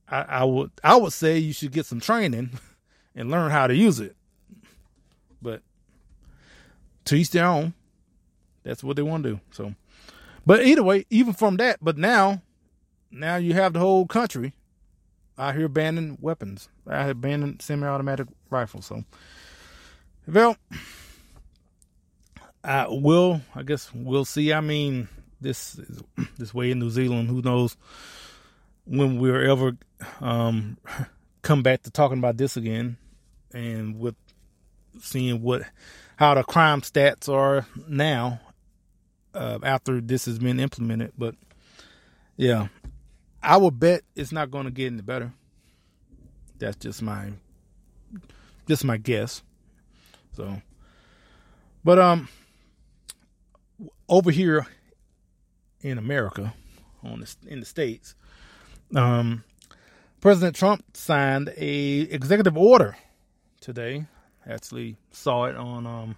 I, 0.07 0.21
I, 0.21 0.43
would 0.43 0.71
I 0.83 0.95
would 0.95 1.13
say 1.13 1.37
you 1.37 1.53
should 1.53 1.71
get 1.71 1.85
some 1.85 1.99
training 1.99 2.51
and 3.15 3.31
learn 3.31 3.51
how 3.51 3.67
to 3.67 3.75
use 3.75 3.99
it. 3.99 4.15
But 5.41 5.61
to 7.05 7.15
each 7.15 7.31
their 7.31 7.45
own. 7.45 7.73
That's 8.63 8.83
what 8.83 8.95
they 8.95 9.01
want 9.01 9.23
to 9.23 9.31
do. 9.31 9.39
So, 9.51 9.75
but 10.45 10.65
either 10.65 10.83
way, 10.83 11.05
even 11.09 11.33
from 11.33 11.57
that, 11.57 11.79
but 11.81 11.97
now, 11.97 12.41
now 13.11 13.35
you 13.35 13.53
have 13.53 13.73
the 13.73 13.79
whole 13.79 14.07
country 14.07 14.53
out 15.37 15.55
here 15.55 15.67
banning 15.67 16.17
weapons. 16.21 16.69
I 16.87 17.03
have 17.03 17.19
banning 17.19 17.57
semi-automatic 17.59 18.27
rifles. 18.49 18.85
So, 18.85 19.03
well. 20.27 20.57
I 22.63 22.87
will. 22.87 23.41
I 23.53 23.63
guess 23.63 23.91
we'll 23.93 24.23
see. 24.23 24.53
I 24.53 24.61
mean, 24.61 25.09
this 25.43 25.79
this 26.37 26.53
way 26.53 26.71
in 26.71 26.79
New 26.79 26.89
Zealand, 26.89 27.29
who 27.29 27.41
knows 27.41 27.77
when 28.85 29.19
we'll 29.19 29.51
ever 29.51 29.77
um, 30.19 30.77
come 31.41 31.63
back 31.63 31.83
to 31.83 31.91
talking 31.91 32.17
about 32.17 32.37
this 32.37 32.57
again, 32.57 32.97
and 33.53 33.99
with 33.99 34.15
seeing 34.99 35.41
what 35.41 35.63
how 36.15 36.33
the 36.33 36.43
crime 36.43 36.81
stats 36.81 37.27
are 37.29 37.65
now 37.87 38.39
uh, 39.33 39.59
after 39.63 40.01
this 40.01 40.25
has 40.25 40.39
been 40.39 40.59
implemented. 40.59 41.13
But 41.17 41.35
yeah, 42.37 42.67
I 43.41 43.57
would 43.57 43.79
bet 43.79 44.03
it's 44.15 44.31
not 44.31 44.51
going 44.51 44.65
to 44.65 44.71
get 44.71 44.91
any 44.91 45.01
better. 45.01 45.33
That's 46.59 46.77
just 46.77 47.01
my 47.01 47.31
just 48.67 48.83
my 48.83 48.97
guess. 48.97 49.43
So, 50.35 50.61
but 51.83 51.99
um 51.99 52.29
over 54.07 54.31
here 54.31 54.65
in 55.83 55.97
America, 55.97 56.53
on 57.03 57.19
the, 57.19 57.35
in 57.47 57.59
the 57.59 57.65
states, 57.65 58.15
um, 58.95 59.43
President 60.21 60.55
Trump 60.55 60.83
signed 60.95 61.53
a 61.57 61.99
executive 62.01 62.57
order 62.57 62.95
today. 63.59 64.05
Actually, 64.47 64.95
saw 65.11 65.45
it 65.45 65.55
on 65.55 65.85
um, 65.85 66.15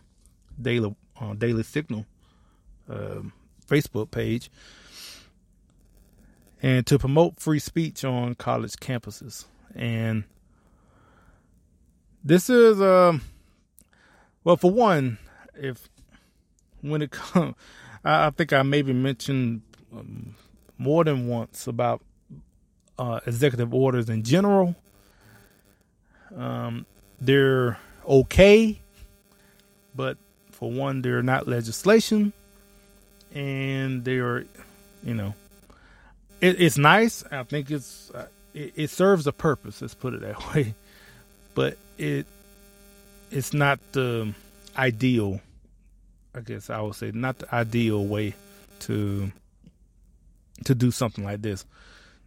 Daily 0.62 0.96
uh, 1.20 1.34
Daily 1.34 1.64
Signal 1.64 2.06
uh, 2.90 3.22
Facebook 3.68 4.12
page, 4.12 4.50
and 6.62 6.86
to 6.88 7.00
promote 7.00 7.40
free 7.40 7.60
speech 7.60 8.04
on 8.04 8.36
college 8.36 8.74
campuses. 8.74 9.46
And 9.74 10.24
this 12.24 12.50
is, 12.50 12.82
um, 12.82 13.22
well, 14.44 14.58
for 14.58 14.72
one, 14.72 15.18
if 15.56 15.90
when 16.82 17.02
it 17.02 17.12
comes, 17.12 17.56
I, 18.06 18.30
think 18.30 18.54
I 18.54 18.62
maybe 18.62 18.94
mentioned 18.94 19.62
um, 19.92 20.36
more 20.78 21.04
than 21.04 21.28
once 21.28 21.68
about 21.68 22.02
uh, 23.00 23.20
executive 23.26 23.74
orders 23.74 24.10
in 24.10 24.24
general. 24.24 24.76
Um, 26.36 26.86
they're 27.20 27.80
okay, 28.08 28.80
but 29.96 30.18
for 30.52 30.70
one, 30.72 31.02
they're 31.02 31.24
not 31.24 31.48
legislation, 31.48 32.34
and 33.34 34.04
they 34.04 34.18
are, 34.18 34.46
you 35.04 35.14
know, 35.14 35.34
it, 36.42 36.62
it's 36.62 36.78
nice. 36.78 37.24
I 37.32 37.44
think 37.44 37.72
it's 37.72 38.12
uh, 38.12 38.28
it, 38.54 38.74
it 38.76 38.90
serves 38.90 39.28
a 39.28 39.32
purpose. 39.32 39.82
Let's 39.82 39.96
put 39.96 40.14
it 40.14 40.22
that 40.22 40.54
way, 40.56 40.76
but 41.54 41.78
it 41.98 42.28
it's 43.32 43.54
not 43.54 43.80
the 43.94 44.34
ideal 44.78 45.42
I 46.36 46.42
guess 46.42 46.70
I 46.70 46.82
would 46.82 46.96
say 46.96 47.12
not 47.14 47.40
the 47.40 47.56
ideal 47.56 48.06
way 48.06 48.34
to 48.82 49.32
to 50.66 50.76
do 50.76 50.92
something 50.92 51.24
like 51.24 51.42
this. 51.42 51.66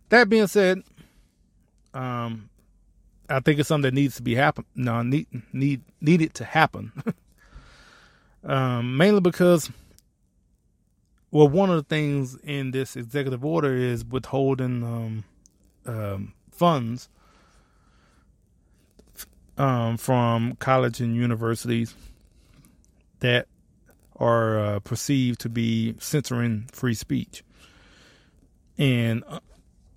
That 0.08 0.28
being 0.28 0.46
said, 0.46 0.82
um, 1.92 2.48
I 3.28 3.40
think 3.40 3.60
it's 3.60 3.68
something 3.68 3.82
that 3.82 3.94
needs 3.94 4.16
to 4.16 4.22
be 4.22 4.34
happen. 4.34 4.64
No, 4.74 5.02
need 5.02 5.26
need 5.52 5.82
needed 6.00 6.34
to 6.34 6.44
happen. 6.44 6.92
Um, 8.44 8.96
mainly 8.96 9.20
because, 9.20 9.68
well, 11.30 11.48
one 11.48 11.70
of 11.70 11.76
the 11.76 11.82
things 11.82 12.36
in 12.44 12.70
this 12.70 12.96
executive 12.96 13.44
order 13.44 13.74
is 13.74 14.04
withholding 14.04 14.82
um, 14.84 15.24
um, 15.84 16.32
funds 16.52 17.08
um, 19.58 19.96
from 19.96 20.54
college 20.56 21.00
and 21.00 21.16
universities 21.16 21.94
that 23.18 23.48
are 24.18 24.58
uh, 24.58 24.80
perceived 24.80 25.40
to 25.40 25.48
be 25.48 25.94
censoring 25.98 26.68
free 26.72 26.94
speech. 26.94 27.44
And 28.76 29.24
uh, 29.26 29.40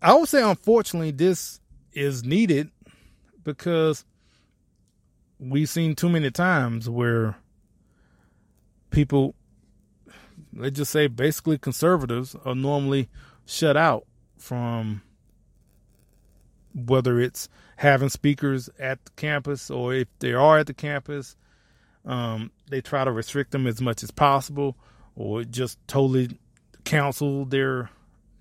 I 0.01 0.13
would 0.13 0.29
say, 0.29 0.43
unfortunately, 0.43 1.11
this 1.11 1.59
is 1.93 2.23
needed 2.23 2.71
because 3.43 4.05
we've 5.39 5.69
seen 5.69 5.95
too 5.95 6.09
many 6.09 6.31
times 6.31 6.89
where 6.89 7.37
people, 8.91 9.35
let's 10.53 10.77
just 10.77 10.91
say 10.91 11.07
basically 11.07 11.57
conservatives, 11.57 12.35
are 12.45 12.55
normally 12.55 13.09
shut 13.45 13.75
out 13.75 14.05
from 14.37 15.01
whether 16.73 17.19
it's 17.19 17.49
having 17.77 18.09
speakers 18.09 18.69
at 18.79 19.03
the 19.05 19.11
campus 19.11 19.69
or 19.69 19.93
if 19.93 20.07
they 20.19 20.33
are 20.33 20.59
at 20.59 20.67
the 20.67 20.73
campus, 20.73 21.35
um, 22.05 22.51
they 22.69 22.81
try 22.81 23.03
to 23.03 23.11
restrict 23.11 23.51
them 23.51 23.67
as 23.67 23.81
much 23.81 24.03
as 24.03 24.11
possible 24.11 24.75
or 25.15 25.43
just 25.43 25.77
totally 25.87 26.37
cancel 26.83 27.45
their 27.45 27.89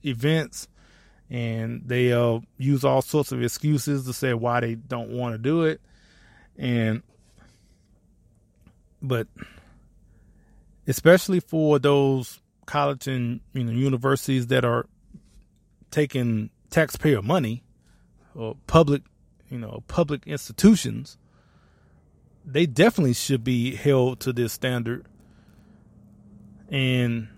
events. 0.04 0.68
And 1.28 1.82
they 1.86 2.12
uh, 2.12 2.40
use 2.58 2.84
all 2.84 3.02
sorts 3.02 3.32
of 3.32 3.42
excuses 3.42 4.04
to 4.06 4.12
say 4.12 4.34
why 4.34 4.60
they 4.60 4.74
don't 4.74 5.10
want 5.10 5.34
to 5.34 5.38
do 5.38 5.64
it. 5.64 5.80
And 6.58 7.02
but 9.02 9.28
especially 10.86 11.40
for 11.40 11.78
those 11.78 12.40
college 12.66 13.06
and 13.06 13.40
you 13.52 13.64
know 13.64 13.72
universities 13.72 14.48
that 14.48 14.64
are 14.64 14.86
taking 15.90 16.50
taxpayer 16.70 17.22
money 17.22 17.62
or 18.34 18.56
public 18.66 19.02
you 19.48 19.58
know 19.58 19.82
public 19.88 20.26
institutions 20.26 21.16
they 22.44 22.66
definitely 22.66 23.14
should 23.14 23.44
be 23.44 23.74
held 23.74 24.20
to 24.20 24.32
this 24.32 24.52
standard. 24.52 25.06
And 26.68 27.28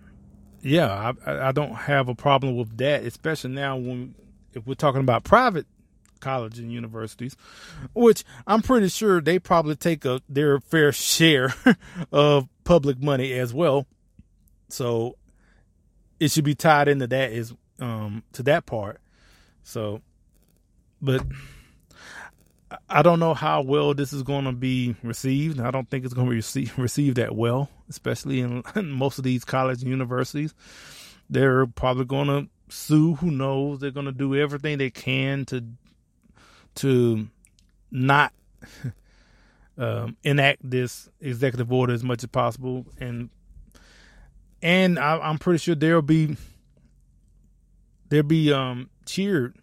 yeah 0.61 1.13
I, 1.27 1.49
I 1.49 1.53
don't 1.53 1.75
have 1.75 2.09
a 2.09 2.15
problem 2.15 2.57
with 2.57 2.77
that 2.77 3.03
especially 3.03 3.51
now 3.51 3.77
when 3.77 4.15
if 4.53 4.65
we're 4.65 4.75
talking 4.75 5.01
about 5.01 5.25
private 5.25 5.67
college 6.21 6.61
and 6.61 6.71
universities 6.71 7.35
which 7.95 8.23
i'm 8.47 8.63
pretty 8.63 8.89
sure 8.89 9.21
they 9.21 9.41
probably 9.41 9.75
take 9.75 10.05
a 10.05 10.21
their 10.29 10.61
fair 10.61 10.93
share 10.93 11.53
of 12.13 12.49
public 12.65 13.03
money 13.03 13.33
as 13.33 13.53
well. 13.53 13.87
So 14.69 15.17
it 16.21 16.31
should 16.31 16.45
be 16.45 16.55
tied 16.55 16.89
into 16.89 17.07
that 17.09 17.33
is 17.33 17.55
um 17.81 18.23
to 18.33 18.43
that 18.45 18.67
part. 18.67 19.01
So 19.63 20.01
but 21.01 21.25
I 22.89 23.03
don't 23.03 23.21
know 23.21 23.35
how 23.35 23.63
well 23.63 23.95
this 23.95 24.13
is 24.13 24.23
going 24.23 24.45
to 24.45 24.53
be 24.53 24.95
received. 25.03 25.61
I 25.61 25.71
don't 25.71 25.89
think 25.91 26.05
it's 26.05 26.15
going 26.15 26.27
to 26.27 26.31
be 26.31 26.37
received, 26.37 26.79
received 26.79 27.17
that 27.17 27.35
well, 27.35 27.69
especially 27.89 28.41
in, 28.41 28.63
in 28.77 28.91
most 28.91 29.19
of 29.19 29.25
these 29.25 29.45
college 29.45 29.83
and 29.83 29.91
universities. 29.91 30.55
They're 31.31 31.67
probably 31.67 32.05
going 32.05 32.29
to 32.29 32.49
sue. 32.69 33.15
Who 33.17 33.31
knows? 33.31 33.81
They're 33.81 33.91
going 33.91 34.07
to 34.07 34.13
do 34.13 34.35
everything 34.35 34.79
they 34.79 34.91
can 34.91 35.45
to 35.47 35.65
to 36.75 37.29
not 37.91 38.33
um, 39.79 40.17
enact 40.23 40.69
this 40.69 41.09
executive 41.21 41.73
order 41.73 41.93
as 41.93 42.03
much 42.03 42.23
as 42.23 42.29
possible, 42.29 42.87
and 42.99 43.31
and 44.63 44.99
I, 44.99 45.19
I'm 45.19 45.39
pretty 45.39 45.59
sure 45.59 45.75
there'll 45.75 46.03
be 46.03 46.37
there'll 48.09 48.27
be 48.27 48.53
um, 48.53 48.91
cheered 49.07 49.57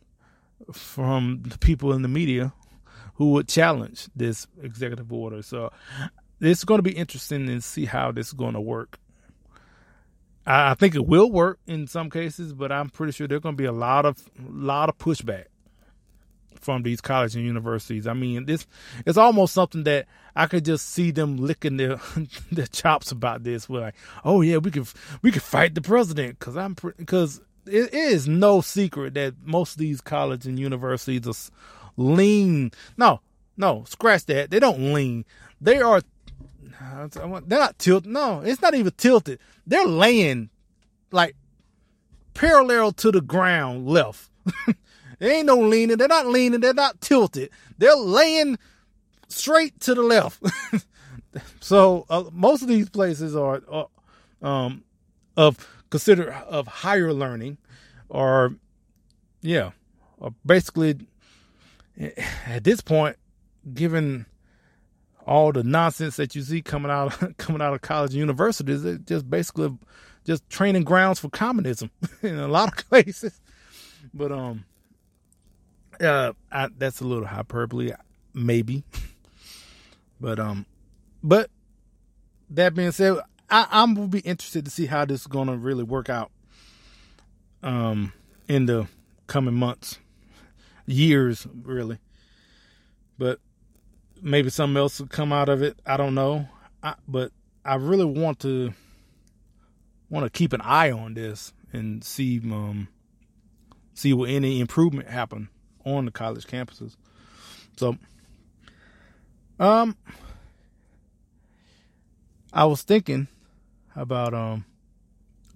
from 0.72 1.44
the 1.46 1.58
people 1.58 1.94
in 1.94 2.02
the 2.02 2.08
media 2.08 2.54
who 3.20 3.32
would 3.32 3.50
challenge 3.50 4.08
this 4.16 4.48
executive 4.64 5.12
order. 5.12 5.42
So 5.42 5.74
it's 6.40 6.64
going 6.64 6.80
to 6.80 6.84
be 6.84 6.98
interesting 6.98 7.48
to 7.48 7.62
see 7.62 7.84
how 7.84 8.14
this 8.14 8.28
is 8.28 8.34
going 8.34 8.54
to 8.54 8.62
work. 8.62 8.98
I, 10.48 10.74
think 10.74 10.96
it 10.96 11.06
will 11.06 11.30
work 11.30 11.60
in 11.68 11.86
some 11.86 12.10
cases, 12.10 12.54
but 12.54 12.72
I'm 12.72 12.90
pretty 12.90 13.12
sure 13.12 13.28
there's 13.28 13.42
going 13.42 13.56
to 13.56 13.62
be 13.62 13.68
a 13.68 13.74
lot 13.74 14.06
of 14.06 14.18
lot 14.50 14.88
of 14.88 14.98
pushback 14.98 15.46
from 16.62 16.84
these 16.84 17.02
colleges 17.02 17.36
and 17.36 17.46
universities. 17.46 18.08
I 18.08 18.14
mean, 18.14 18.46
this 18.46 18.66
it's 19.06 19.18
almost 19.18 19.54
something 19.54 19.84
that 19.84 20.08
I 20.34 20.48
could 20.48 20.64
just 20.64 20.88
see 20.88 21.12
them 21.12 21.36
licking 21.36 21.76
their 21.76 22.00
their 22.54 22.68
chops 22.68 23.12
about 23.12 23.44
this. 23.44 23.68
We're 23.68 23.82
like, 23.82 23.96
oh 24.24 24.40
yeah, 24.40 24.58
we 24.58 24.72
could 24.72 24.88
we 25.22 25.32
could 25.34 25.44
fight 25.44 25.76
the 25.76 25.82
president 25.82 26.40
because 26.40 26.56
I'm 26.56 26.76
because 26.96 27.42
it 27.66 27.94
is 27.94 28.30
no 28.30 28.62
secret 28.62 29.14
that 29.16 29.36
most 29.44 29.74
of 29.74 29.80
these 29.80 30.00
colleges 30.00 30.46
and 30.46 30.58
universities 30.58 31.28
are 31.28 31.52
lean. 32.00 32.72
No, 32.98 33.22
no, 33.58 33.84
scratch 33.88 34.26
that. 34.26 34.50
They 34.52 34.60
don't 34.60 34.94
lean. 34.94 35.26
They 35.62 35.82
are. 35.82 36.02
They're 37.14 37.44
not 37.50 37.78
tilted. 37.78 38.10
No, 38.10 38.42
it's 38.42 38.62
not 38.62 38.74
even 38.74 38.94
tilted. 38.98 39.40
They're 39.68 39.86
laying 39.86 40.50
like 41.12 41.36
parallel 42.34 42.94
to 42.94 43.12
the 43.12 43.22
ground 43.22 43.88
left. 43.88 44.30
there 45.20 45.32
ain't 45.32 45.46
no 45.46 45.58
leaning. 45.58 45.98
They're 45.98 46.08
not 46.08 46.28
leaning. 46.28 46.62
They're 46.62 46.74
not 46.74 47.02
tilted. 47.02 47.50
They're 47.78 47.96
laying 47.96 48.58
straight 49.28 49.80
to 49.82 49.94
the 49.94 50.02
left. 50.04 50.42
so 51.60 52.06
uh, 52.10 52.26
most 52.32 52.62
of 52.62 52.68
these 52.70 52.90
places 52.90 53.36
are, 53.36 53.62
uh, 53.70 53.86
um, 54.42 54.84
of 55.36 55.68
consider 55.90 56.32
of 56.32 56.68
higher 56.68 57.14
learning 57.14 57.58
or 58.10 58.56
yeah 59.42 59.72
basically 60.46 60.96
at 62.46 62.64
this 62.64 62.82
point 62.82 63.18
given 63.74 64.26
all 65.26 65.52
the 65.52 65.64
nonsense 65.64 66.16
that 66.16 66.34
you 66.34 66.42
see 66.42 66.62
coming 66.62 66.92
out 66.92 67.14
coming 67.38 67.62
out 67.62 67.74
of 67.74 67.82
college 67.82 68.12
and 68.12 68.20
universities 68.20 68.84
it's 68.86 69.04
just 69.06 69.30
basically 69.30 69.78
just 70.26 70.48
training 70.50 70.84
grounds 70.84 71.20
for 71.20 71.30
communism 71.30 71.90
in 72.22 72.38
a 72.38 72.48
lot 72.48 72.68
of 72.68 72.76
places. 72.90 73.40
But 74.14 74.32
um 74.32 74.66
uh 76.00 76.34
I, 76.52 76.70
that's 76.78 77.02
a 77.02 77.06
little 77.06 77.26
hyperbole 77.26 77.92
maybe. 78.34 78.84
But 80.22 80.40
um 80.40 80.66
but 81.24 81.50
that 82.50 82.74
being 82.74 82.92
said 82.92 83.20
I, 83.50 83.68
I'm 83.72 83.96
will 83.96 84.08
be 84.08 84.20
interested 84.20 84.66
to 84.66 84.72
see 84.72 84.86
how 84.86 85.06
this 85.06 85.22
is 85.22 85.28
to 85.28 85.58
really 85.58 85.84
work 85.84 86.10
out 86.10 86.32
um, 87.64 88.14
in 88.48 88.66
the 88.66 88.88
coming 89.28 89.56
months, 89.56 90.00
years, 90.90 91.48
really. 91.64 92.00
But 93.18 93.40
maybe 94.22 94.50
something 94.50 94.78
else 94.78 95.00
will 95.00 95.08
come 95.08 95.32
out 95.32 95.50
of 95.50 95.62
it. 95.62 95.80
I 95.86 95.98
don't 95.98 96.16
know. 96.16 96.48
I, 96.82 96.96
but 97.08 97.32
I 97.66 97.76
really 97.76 98.06
want 98.06 98.40
to 98.42 98.74
want 100.10 100.26
to 100.26 100.30
keep 100.30 100.54
an 100.54 100.62
eye 100.62 100.92
on 100.92 101.14
this 101.14 101.54
and 101.72 102.04
see 102.04 102.40
um, 102.40 102.88
see 103.94 104.14
what 104.14 104.30
any 104.30 104.60
improvement 104.60 105.10
happen 105.10 105.50
on 105.86 106.06
the 106.06 106.12
college 106.12 106.48
campuses. 106.48 106.96
So, 107.78 107.98
um, 109.60 109.96
I 112.52 112.66
was 112.66 112.82
thinking 112.82 113.28
about 113.96 114.34
um 114.34 114.66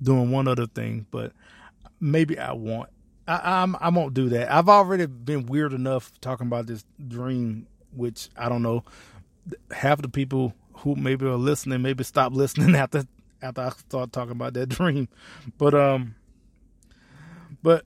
doing 0.02 0.32
one 0.32 0.48
other 0.48 0.68
thing, 0.68 1.08
but 1.12 1.32
maybe 2.00 2.38
I 2.38 2.52
won't. 2.52 2.90
I, 3.28 3.62
I'm 3.62 3.76
I 3.80 3.90
won't 3.90 4.14
do 4.14 4.30
that. 4.30 4.52
I've 4.52 4.70
already 4.70 5.06
been 5.06 5.46
weird 5.46 5.74
enough 5.74 6.12
talking 6.22 6.48
about 6.48 6.68
this 6.68 6.84
dream, 7.08 7.68
which 7.92 8.30
I 8.38 8.50
don't 8.50 8.62
know. 8.64 8.84
Half 9.72 10.02
the 10.02 10.10
people 10.10 10.54
who 10.78 10.96
maybe 10.96 11.26
are 11.26 11.36
listening 11.36 11.82
maybe 11.82 12.04
stop 12.04 12.34
listening 12.34 12.76
after 12.76 13.04
after 13.42 13.62
I 13.62 13.70
start 13.70 14.12
talking 14.12 14.32
about 14.32 14.54
that 14.56 14.70
dream. 14.70 15.08
But 15.58 15.74
um, 15.74 16.16
but 17.62 17.86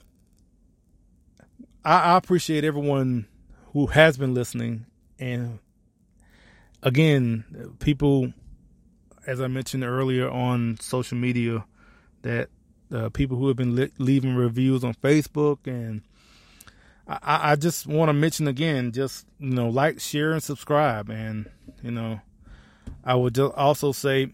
I, 1.84 2.14
I 2.14 2.16
appreciate 2.16 2.64
everyone 2.64 3.26
who 3.72 3.86
has 3.86 4.16
been 4.16 4.34
listening, 4.34 4.86
and 5.18 5.58
again, 6.82 7.76
people 7.78 8.32
as 9.28 9.42
I 9.42 9.46
mentioned 9.46 9.84
earlier 9.84 10.28
on 10.30 10.78
social 10.80 11.18
media, 11.18 11.64
that 12.22 12.48
uh, 12.92 13.08
people 13.10 13.36
who 13.36 13.48
have 13.48 13.56
been 13.56 13.74
li- 13.74 13.92
leaving 13.98 14.34
reviews 14.34 14.84
on 14.84 14.94
Facebook, 14.94 15.58
and 15.66 16.02
I, 17.06 17.52
I 17.52 17.56
just 17.56 17.86
want 17.86 18.08
to 18.08 18.12
mention 18.12 18.48
again, 18.48 18.92
just 18.92 19.26
you 19.38 19.50
know, 19.50 19.68
like, 19.68 20.00
share, 20.00 20.32
and 20.32 20.42
subscribe, 20.42 21.10
and 21.10 21.50
you 21.82 21.90
know, 21.90 22.20
I 23.04 23.14
would 23.14 23.34
just 23.34 23.54
also 23.54 23.92
say 23.92 24.28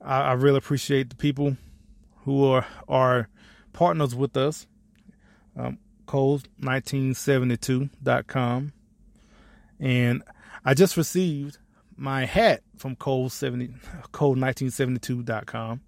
I, 0.00 0.20
I 0.20 0.32
really 0.32 0.58
appreciate 0.58 1.10
the 1.10 1.16
people 1.16 1.56
who 2.24 2.44
are 2.44 2.66
are 2.88 3.28
partners 3.72 4.14
with 4.14 4.36
us. 4.36 4.66
Um, 5.56 5.78
Coles1972.com, 6.06 8.72
and 9.80 10.22
I 10.64 10.74
just 10.74 10.96
received 10.96 11.58
my 11.96 12.24
hat 12.24 12.62
from 12.76 12.94
code 12.96 13.32
70 13.32 13.68
code1972.com 14.12 15.80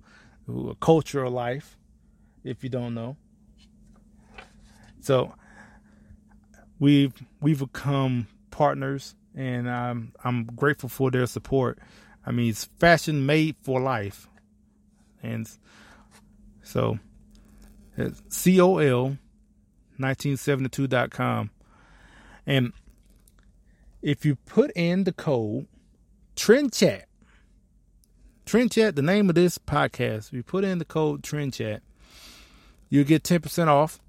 a 0.49 0.75
culture 0.81 1.25
of 1.25 1.33
life 1.33 1.77
if 2.43 2.63
you 2.63 2.71
don't 2.71 2.95
know. 2.95 3.17
So 5.01 5.33
we've 6.79 7.15
we've 7.41 7.59
become 7.59 8.27
partners 8.51 9.15
and 9.35 9.69
I'm 9.71 10.13
I'm 10.23 10.45
grateful 10.45 10.89
for 10.89 11.11
their 11.11 11.27
support. 11.27 11.79
I 12.27 12.33
mean 12.33 12.51
it's 12.51 12.65
fashion 12.79 13.27
made 13.27 13.57
for 13.63 13.81
life. 13.81 14.29
And 15.23 15.49
so 16.63 16.99
it's 17.97 18.21
col 18.45 19.17
1972.com 19.97 21.51
and 22.47 22.73
if 24.03 24.27
you 24.27 24.35
put 24.35 24.71
in 24.73 25.05
the 25.05 25.13
code 25.13 25.67
Trend 26.37 26.73
Chat. 26.73 27.07
Trend 28.45 28.73
Chat, 28.73 28.95
the 28.95 29.03
name 29.03 29.29
of 29.29 29.35
this 29.35 29.57
podcast, 29.59 30.29
if 30.29 30.33
you 30.35 30.43
put 30.43 30.65
in 30.65 30.79
the 30.79 30.85
code 30.85 31.23
Trend 31.23 31.55
Chat, 31.55 31.83
you'll 32.91 33.05
get 33.05 33.23
10% 33.23 33.69
off 33.69 34.01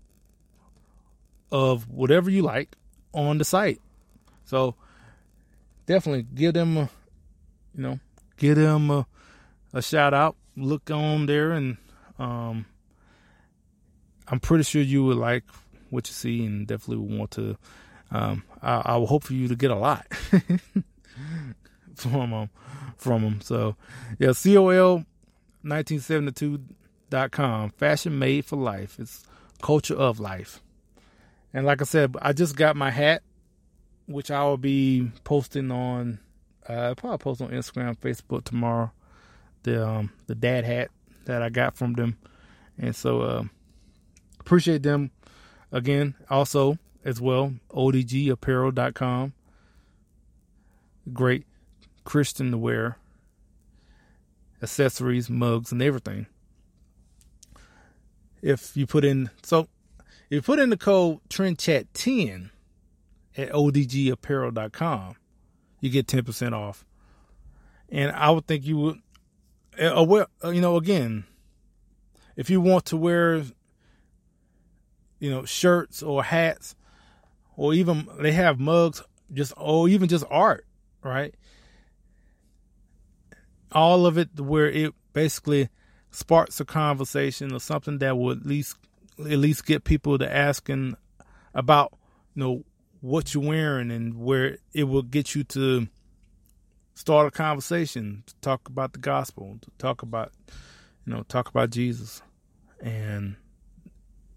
of 1.52 1.90
whatever 1.90 2.30
you 2.30 2.42
like 2.42 2.76
on 3.14 3.38
the 3.38 3.46
site. 3.46 3.80
So 4.44 4.76
definitely 5.86 6.24
give 6.34 6.54
them 6.54 6.78
a, 6.78 6.90
you 7.76 7.84
know, 7.84 8.00
give 8.38 8.58
them 8.58 8.92
a, 8.92 9.08
a 9.74 9.82
shout 9.82 10.14
out. 10.14 10.36
Look 10.58 10.92
on 10.92 11.26
there 11.28 11.54
and 11.54 11.78
um, 12.20 12.66
I'm 14.28 14.40
pretty 14.40 14.64
sure 14.64 14.82
you 14.82 15.06
would 15.06 15.18
like 15.18 15.44
what 15.90 16.08
you 16.08 16.14
see 16.14 16.46
and 16.46 16.68
definitely 16.68 17.18
want 17.18 17.32
to. 17.32 17.58
Um, 18.12 18.44
I, 18.62 18.82
I 18.86 18.98
will 18.98 19.08
hope 19.08 19.24
for 19.24 19.34
you 19.34 19.48
to 19.48 19.56
get 19.56 19.72
a 19.72 19.76
lot. 19.76 20.06
from 21.96 22.32
them 22.32 22.50
from 22.98 23.24
them. 23.24 23.42
So 23.42 23.76
yeah, 24.20 24.34
COL 24.34 25.06
1972.com. 25.64 27.70
Fashion 27.72 28.20
made 28.20 28.46
for 28.46 28.58
life. 28.58 29.00
It's 29.00 29.24
culture 29.62 29.96
of 29.96 30.20
life. 30.20 30.62
And 31.54 31.66
like 31.66 31.82
I 31.82 31.86
said, 31.86 32.16
I 32.22 32.34
just 32.34 32.56
got 32.56 32.76
my 32.76 32.92
hat, 32.92 33.24
which 34.08 34.30
I 34.30 34.44
will 34.44 34.58
be 34.58 35.10
posting 35.24 35.72
on 35.72 36.20
uh 36.68 36.96
probably 36.96 37.20
post 37.20 37.42
on 37.42 37.50
Instagram, 37.50 37.98
Facebook 37.98 38.44
tomorrow. 38.44 38.92
The 39.64 39.88
um 39.88 40.12
the 40.28 40.36
dad 40.36 40.66
hat 40.66 40.92
that 41.26 41.42
I 41.42 41.50
got 41.50 41.76
from 41.76 41.94
them. 41.94 42.18
And 42.78 42.96
so 42.96 43.22
uh 43.22 43.44
appreciate 44.40 44.84
them 44.84 45.10
again 45.72 46.14
also 46.30 46.78
as 47.04 47.20
well 47.20 47.54
odgapparel.com 47.72 49.34
great 51.14 51.46
Christian 52.06 52.52
to 52.52 52.58
wear, 52.58 52.98
accessories, 54.62 55.30
mugs, 55.30 55.72
and 55.72 55.82
everything. 55.82 56.28
If 58.42 58.78
you 58.78 58.88
put 58.88 59.04
in 59.04 59.32
so 59.44 59.68
if 60.30 60.32
you 60.32 60.42
put 60.42 60.60
in 60.60 60.70
the 60.70 60.78
code 60.78 61.20
TrendChat10 61.30 62.50
at 63.38 63.52
odgapparel.com, 63.52 65.16
you 65.82 65.90
get 65.90 66.08
10% 66.08 66.54
off. 66.54 66.86
And 67.90 68.12
I 68.12 68.32
would 68.32 68.48
think 68.48 68.66
you 68.66 68.78
would, 68.78 69.02
uh, 69.80 70.04
well, 70.04 70.28
uh, 70.44 70.50
you 70.50 70.62
know, 70.62 70.78
again, 70.78 71.26
if 72.36 72.50
you 72.50 72.60
want 72.60 72.86
to 72.86 72.98
wear, 72.98 73.44
you 75.20 75.30
know, 75.30 75.46
shirts 75.46 76.02
or 76.02 76.24
hats, 76.24 76.76
or 77.56 77.74
even 77.74 78.08
they 78.20 78.32
have 78.32 78.60
mugs, 78.60 79.02
just 79.32 79.54
or 79.58 79.88
even 79.88 80.08
just 80.08 80.26
art, 80.30 80.66
right? 81.04 81.36
All 83.72 84.06
of 84.06 84.18
it 84.18 84.40
where 84.40 84.70
it 84.70 84.94
basically 85.14 85.70
sparks 86.12 86.60
a 86.60 86.66
conversation 86.66 87.54
or 87.54 87.60
something 87.60 87.98
that 88.00 88.18
would 88.18 88.42
at 88.42 88.46
least 88.46 88.78
at 89.20 89.38
least 89.38 89.66
get 89.66 89.84
people 89.84 90.18
to 90.18 90.34
asking 90.36 90.96
about 91.54 91.94
you 92.34 92.44
know 92.44 92.64
what 93.02 93.34
you're 93.34 93.44
wearing 93.44 93.92
and 93.92 94.20
where 94.20 94.58
it 94.74 94.86
will 94.86 95.04
get 95.04 95.36
you 95.36 95.44
to 95.44 95.88
start 96.94 97.28
a 97.28 97.32
conversation 97.32 98.24
to 98.26 98.34
talk 98.42 98.68
about 98.68 98.94
the 98.94 99.00
gospel 99.00 99.58
to 99.62 99.70
talk 99.78 100.02
about 100.02 100.32
you 101.06 101.14
know 101.14 101.24
talk 101.24 101.50
about 101.50 101.70
jesus. 101.70 102.22
And 102.82 103.36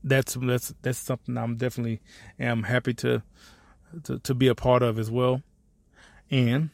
that's 0.04 0.34
that's 0.34 0.72
that's 0.82 0.98
something 0.98 1.36
i'm 1.36 1.56
definitely 1.56 2.00
am 2.38 2.62
happy 2.62 2.94
to 2.94 3.22
to, 4.04 4.18
to 4.20 4.34
be 4.34 4.48
a 4.48 4.54
part 4.54 4.82
of 4.82 4.98
as 4.98 5.10
well. 5.10 5.42
And 6.30 6.70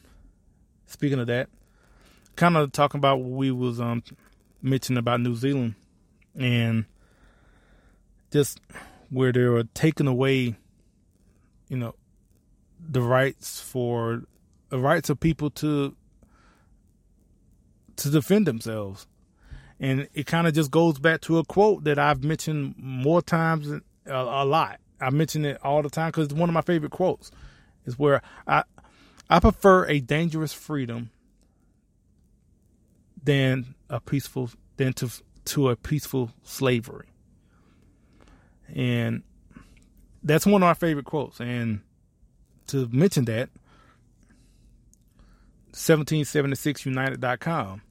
speaking 0.87 1.19
of 1.19 1.27
that 1.29 1.49
kind 2.37 2.57
of 2.57 2.73
talking 2.73 2.99
about 2.99 3.21
what 3.21 3.31
we 3.31 3.51
was 3.51 3.81
um 3.81 4.03
mentioning 4.63 4.99
about 4.99 5.21
New 5.21 5.35
Zealand 5.35 5.75
and 6.35 6.87
just 8.33 8.61
where 9.11 9.33
they 9.33 9.45
were 9.45 9.65
taking 9.75 10.07
away, 10.07 10.57
you 11.69 11.77
know, 11.77 11.95
the 12.81 13.01
rights 13.01 13.61
for 13.61 14.23
the 14.71 14.79
rights 14.79 15.11
of 15.11 15.21
people 15.21 15.51
to 15.51 15.95
to 17.97 18.11
defend 18.11 18.47
themselves. 18.47 19.07
And 19.79 20.09
it 20.15 20.27
kind 20.27 20.47
of 20.47 20.55
just 20.55 20.71
goes 20.71 20.99
back 20.99 21.21
to 21.23 21.39
a 21.39 21.45
quote 21.45 21.85
that 21.85 21.99
I've 21.99 22.25
mentioned 22.25 22.75
more 22.79 23.21
times, 23.23 23.69
a, 23.69 23.83
a 24.07 24.45
lot. 24.45 24.81
I 25.01 25.11
mention 25.11 25.45
it 25.45 25.59
all 25.63 25.83
the 25.83 25.91
time 25.91 26.09
because 26.09 26.27
it's 26.27 26.35
one 26.35 26.49
of 26.49 26.55
my 26.55 26.63
favorite 26.63 26.93
quotes. 26.93 27.31
Is 27.85 27.99
where 27.99 28.23
I 28.47 28.65
I 29.29 29.41
prefer 29.41 29.87
a 29.87 30.01
dangerous 30.01 30.53
freedom 30.53 31.11
than 33.25 33.75
a 33.89 34.01
peaceful 34.01 34.51
than 34.77 34.93
to 34.95 35.11
to 35.47 35.71
a 35.71 35.77
peaceful 35.77 36.33
slavery. 36.43 37.09
And 38.75 39.23
that's 40.23 40.47
one 40.47 40.63
of 40.63 40.67
my 40.67 40.75
favorite 40.75 41.05
quotes. 41.05 41.41
And 41.41 41.81
to 42.69 42.89
mention 42.91 43.27
that, 43.27 43.51
1776united.com, 45.73 47.83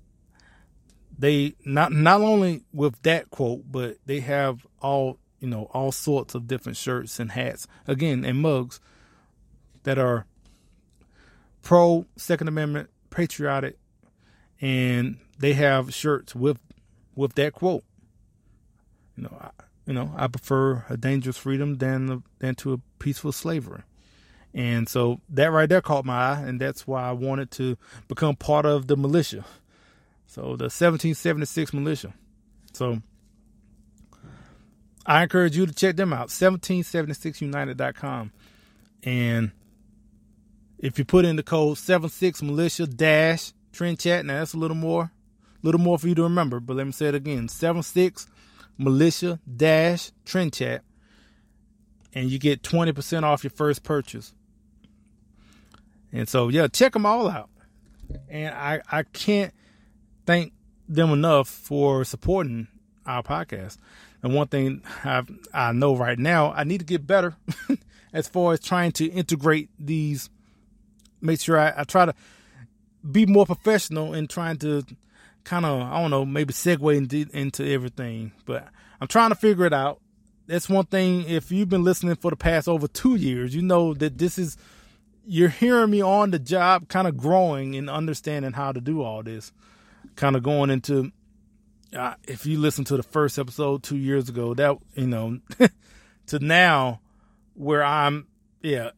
they 1.18 1.56
not 1.66 1.92
not 1.92 2.22
only 2.22 2.64
with 2.74 3.02
that 3.04 3.30
quote, 3.30 3.72
but 3.72 3.98
they 4.06 4.22
have 4.22 4.66
all 4.82 5.20
you 5.40 5.48
know 5.48 5.70
all 5.72 5.92
sorts 5.92 6.34
of 6.34 6.48
different 6.48 6.78
shirts 6.78 7.20
and 7.20 7.32
hats 7.32 7.68
again 7.88 8.26
and 8.26 8.40
mugs 8.40 8.80
that 9.84 10.00
are 10.00 10.26
pro 11.62 12.06
Second 12.16 12.48
Amendment, 12.48 12.90
patriotic, 13.10 13.78
and 14.64 15.18
they 15.38 15.54
have 15.54 15.94
shirts 15.94 16.34
with 16.34 16.58
with 17.16 17.36
that 17.36 17.52
quote. 17.52 17.84
You 19.18 19.24
know, 19.24 19.38
I, 19.40 19.50
you 19.86 19.94
know, 19.94 20.12
I 20.16 20.28
prefer 20.28 20.86
a 20.90 20.96
dangerous 20.96 21.38
freedom 21.38 21.76
than 21.76 22.24
than 22.40 22.56
to 22.56 22.74
a 22.74 22.78
peaceful 22.98 23.34
slavery. 23.34 23.82
And 24.54 24.88
so 24.88 25.20
that 25.30 25.52
right 25.52 25.68
there 25.68 25.82
caught 25.82 26.06
my 26.06 26.14
eye, 26.14 26.40
and 26.40 26.62
that's 26.62 26.88
why 26.88 27.04
I 27.04 27.12
wanted 27.12 27.52
to 27.52 27.78
become 28.08 28.38
part 28.38 28.66
of 28.66 28.88
the 28.88 28.96
militia. 28.96 29.44
So 30.28 30.42
the 30.42 30.70
1776 30.70 31.74
militia. 31.74 32.14
So 32.72 33.02
I 35.06 35.24
encourage 35.24 35.58
you 35.58 35.66
to 35.66 35.74
check 35.74 35.98
them 35.98 36.14
out, 36.14 36.30
1776united.com. 36.30 38.32
And 39.04 39.52
if 40.80 40.98
you 40.98 41.04
put 41.04 41.26
in 41.26 41.36
the 41.36 41.44
code 41.44 41.78
76 41.78 42.42
militia 42.42 42.88
dash 42.88 43.52
trend 43.74 44.00
chat, 44.00 44.26
now 44.26 44.40
that's 44.40 44.54
a 44.54 44.58
little 44.58 44.78
more 44.78 45.12
little 45.64 45.82
more 45.82 45.98
for 45.98 46.08
you 46.08 46.16
to 46.16 46.24
remember, 46.24 46.60
but 46.60 46.76
let 46.76 46.86
me 46.86 46.92
say 46.92 47.08
it 47.08 47.16
again. 47.16 47.48
seven 47.48 47.82
six 47.82 48.28
militia 48.78 49.40
dash 49.56 50.12
trend 50.26 50.54
chat. 50.54 50.84
And 52.16 52.30
you 52.30 52.38
get 52.38 52.62
20% 52.62 53.24
off 53.24 53.44
your 53.44 53.50
first 53.52 53.82
purchase. 53.82 54.36
And 56.12 56.30
so 56.30 56.50
yeah, 56.50 56.68
check 56.68 56.94
them 56.94 57.08
all 57.08 57.28
out. 57.28 57.50
And 58.30 58.54
I, 58.54 58.82
I 58.92 59.04
can't 59.04 59.52
thank 60.28 60.54
them 60.88 61.10
enough 61.12 61.48
for 61.48 62.04
supporting 62.04 62.68
our 63.06 63.24
podcast. 63.24 63.78
And 64.22 64.36
one 64.36 64.48
thing 64.48 64.84
I 65.04 65.24
I 65.54 65.72
know 65.72 65.96
right 65.96 66.20
now, 66.20 66.54
I 66.54 66.64
need 66.66 66.80
to 66.80 66.86
get 66.86 67.08
better 67.08 67.36
as 68.14 68.28
far 68.28 68.54
as 68.54 68.60
trying 68.60 68.92
to 68.94 69.06
integrate 69.06 69.70
these. 69.80 70.30
Make 71.20 71.42
sure 71.42 71.60
I, 71.60 71.74
I 71.78 71.84
try 71.84 72.06
to 72.06 72.14
be 73.10 73.26
more 73.26 73.46
professional 73.46 74.14
in 74.14 74.28
trying 74.28 74.58
to 74.58 74.84
kind 75.44 75.66
of 75.66 75.82
I 75.82 76.02
don't 76.02 76.12
know 76.12 76.26
maybe 76.26 76.54
segue 76.54 76.96
into, 76.96 77.26
into 77.34 77.66
everything, 77.66 78.32
but 78.46 78.68
I'm 79.02 79.08
trying 79.08 79.30
to 79.30 79.36
figure 79.36 79.66
it 79.66 79.74
out. 79.74 80.00
That's 80.48 80.70
one 80.70 80.86
thing. 80.86 81.28
If 81.28 81.52
you've 81.52 81.70
been 81.70 81.84
listening 81.84 82.16
for 82.16 82.32
the 82.32 82.38
past 82.38 82.68
over 82.68 82.88
two 82.88 83.16
years, 83.16 83.56
you 83.56 83.62
know 83.62 83.94
that 83.94 84.18
this 84.18 84.38
is 84.38 84.58
you're 85.26 85.50
hearing 85.50 85.90
me 85.90 86.02
on 86.02 86.32
the 86.32 86.40
job, 86.40 86.90
kind 86.90 87.08
of 87.08 87.16
growing 87.16 87.76
and 87.76 87.90
understanding 87.90 88.52
how 88.54 88.72
to 88.72 88.82
do 88.82 89.02
all 89.02 89.24
this. 89.24 89.52
Kind 90.16 90.36
of 90.36 90.44
going 90.44 90.70
into 90.70 91.12
uh, 91.96 92.16
if 92.28 92.46
you 92.46 92.60
listen 92.60 92.84
to 92.86 92.98
the 92.98 93.04
first 93.04 93.38
episode 93.38 93.84
two 93.84 93.98
years 93.98 94.30
ago, 94.30 94.54
that 94.54 94.78
you 94.96 95.08
know 95.08 95.40
to 96.28 96.40
now 96.40 97.00
where 97.54 97.84
I'm 97.84 98.28
yeah 98.62 98.92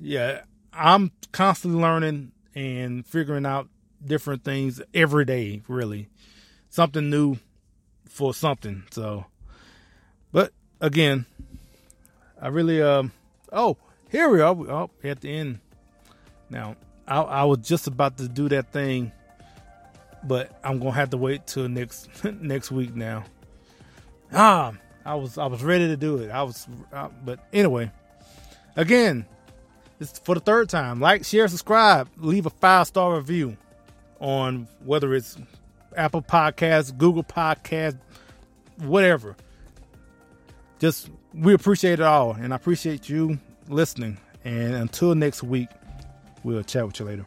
yeah 0.00 0.42
I'm 0.72 1.10
constantly 1.32 1.80
learning 1.80 2.32
and 2.58 3.06
figuring 3.06 3.46
out 3.46 3.68
different 4.04 4.42
things 4.42 4.82
every 4.92 5.24
day, 5.24 5.62
really. 5.68 6.08
Something 6.70 7.08
new 7.08 7.36
for 8.06 8.34
something. 8.34 8.82
So, 8.90 9.26
but 10.32 10.52
again, 10.80 11.24
I 12.42 12.48
really, 12.48 12.82
um, 12.82 13.12
oh, 13.52 13.76
here 14.10 14.28
we 14.28 14.40
are. 14.40 14.50
Oh, 14.50 14.90
at 15.04 15.20
the 15.20 15.32
end. 15.32 15.60
Now, 16.50 16.74
I, 17.06 17.20
I 17.20 17.44
was 17.44 17.58
just 17.58 17.86
about 17.86 18.18
to 18.18 18.28
do 18.28 18.48
that 18.48 18.72
thing, 18.72 19.12
but 20.24 20.58
I'm 20.64 20.80
gonna 20.80 20.90
have 20.92 21.10
to 21.10 21.16
wait 21.16 21.46
till 21.46 21.68
next 21.68 22.08
next 22.40 22.72
week 22.72 22.96
now. 22.96 23.24
Ah, 24.32 24.72
I 25.04 25.14
was 25.14 25.38
I 25.38 25.46
was 25.46 25.62
ready 25.62 25.86
to 25.86 25.96
do 25.96 26.18
it. 26.18 26.30
I 26.30 26.42
was, 26.42 26.66
uh, 26.92 27.08
but 27.24 27.38
anyway, 27.52 27.92
again, 28.74 29.26
it's 30.00 30.18
for 30.18 30.34
the 30.34 30.40
third 30.40 30.68
time. 30.68 31.00
Like, 31.00 31.24
share, 31.24 31.48
subscribe, 31.48 32.08
leave 32.16 32.46
a 32.46 32.50
five 32.50 32.86
star 32.86 33.16
review 33.16 33.56
on 34.20 34.68
whether 34.84 35.14
it's 35.14 35.36
Apple 35.96 36.22
Podcasts, 36.22 36.96
Google 36.96 37.24
Podcasts, 37.24 37.98
whatever. 38.76 39.36
Just 40.78 41.10
we 41.34 41.54
appreciate 41.54 41.94
it 41.94 42.02
all, 42.02 42.32
and 42.32 42.52
I 42.52 42.56
appreciate 42.56 43.08
you 43.08 43.38
listening. 43.68 44.18
And 44.44 44.74
until 44.74 45.14
next 45.14 45.42
week, 45.42 45.68
we'll 46.44 46.62
chat 46.62 46.86
with 46.86 47.00
you 47.00 47.06
later. 47.06 47.26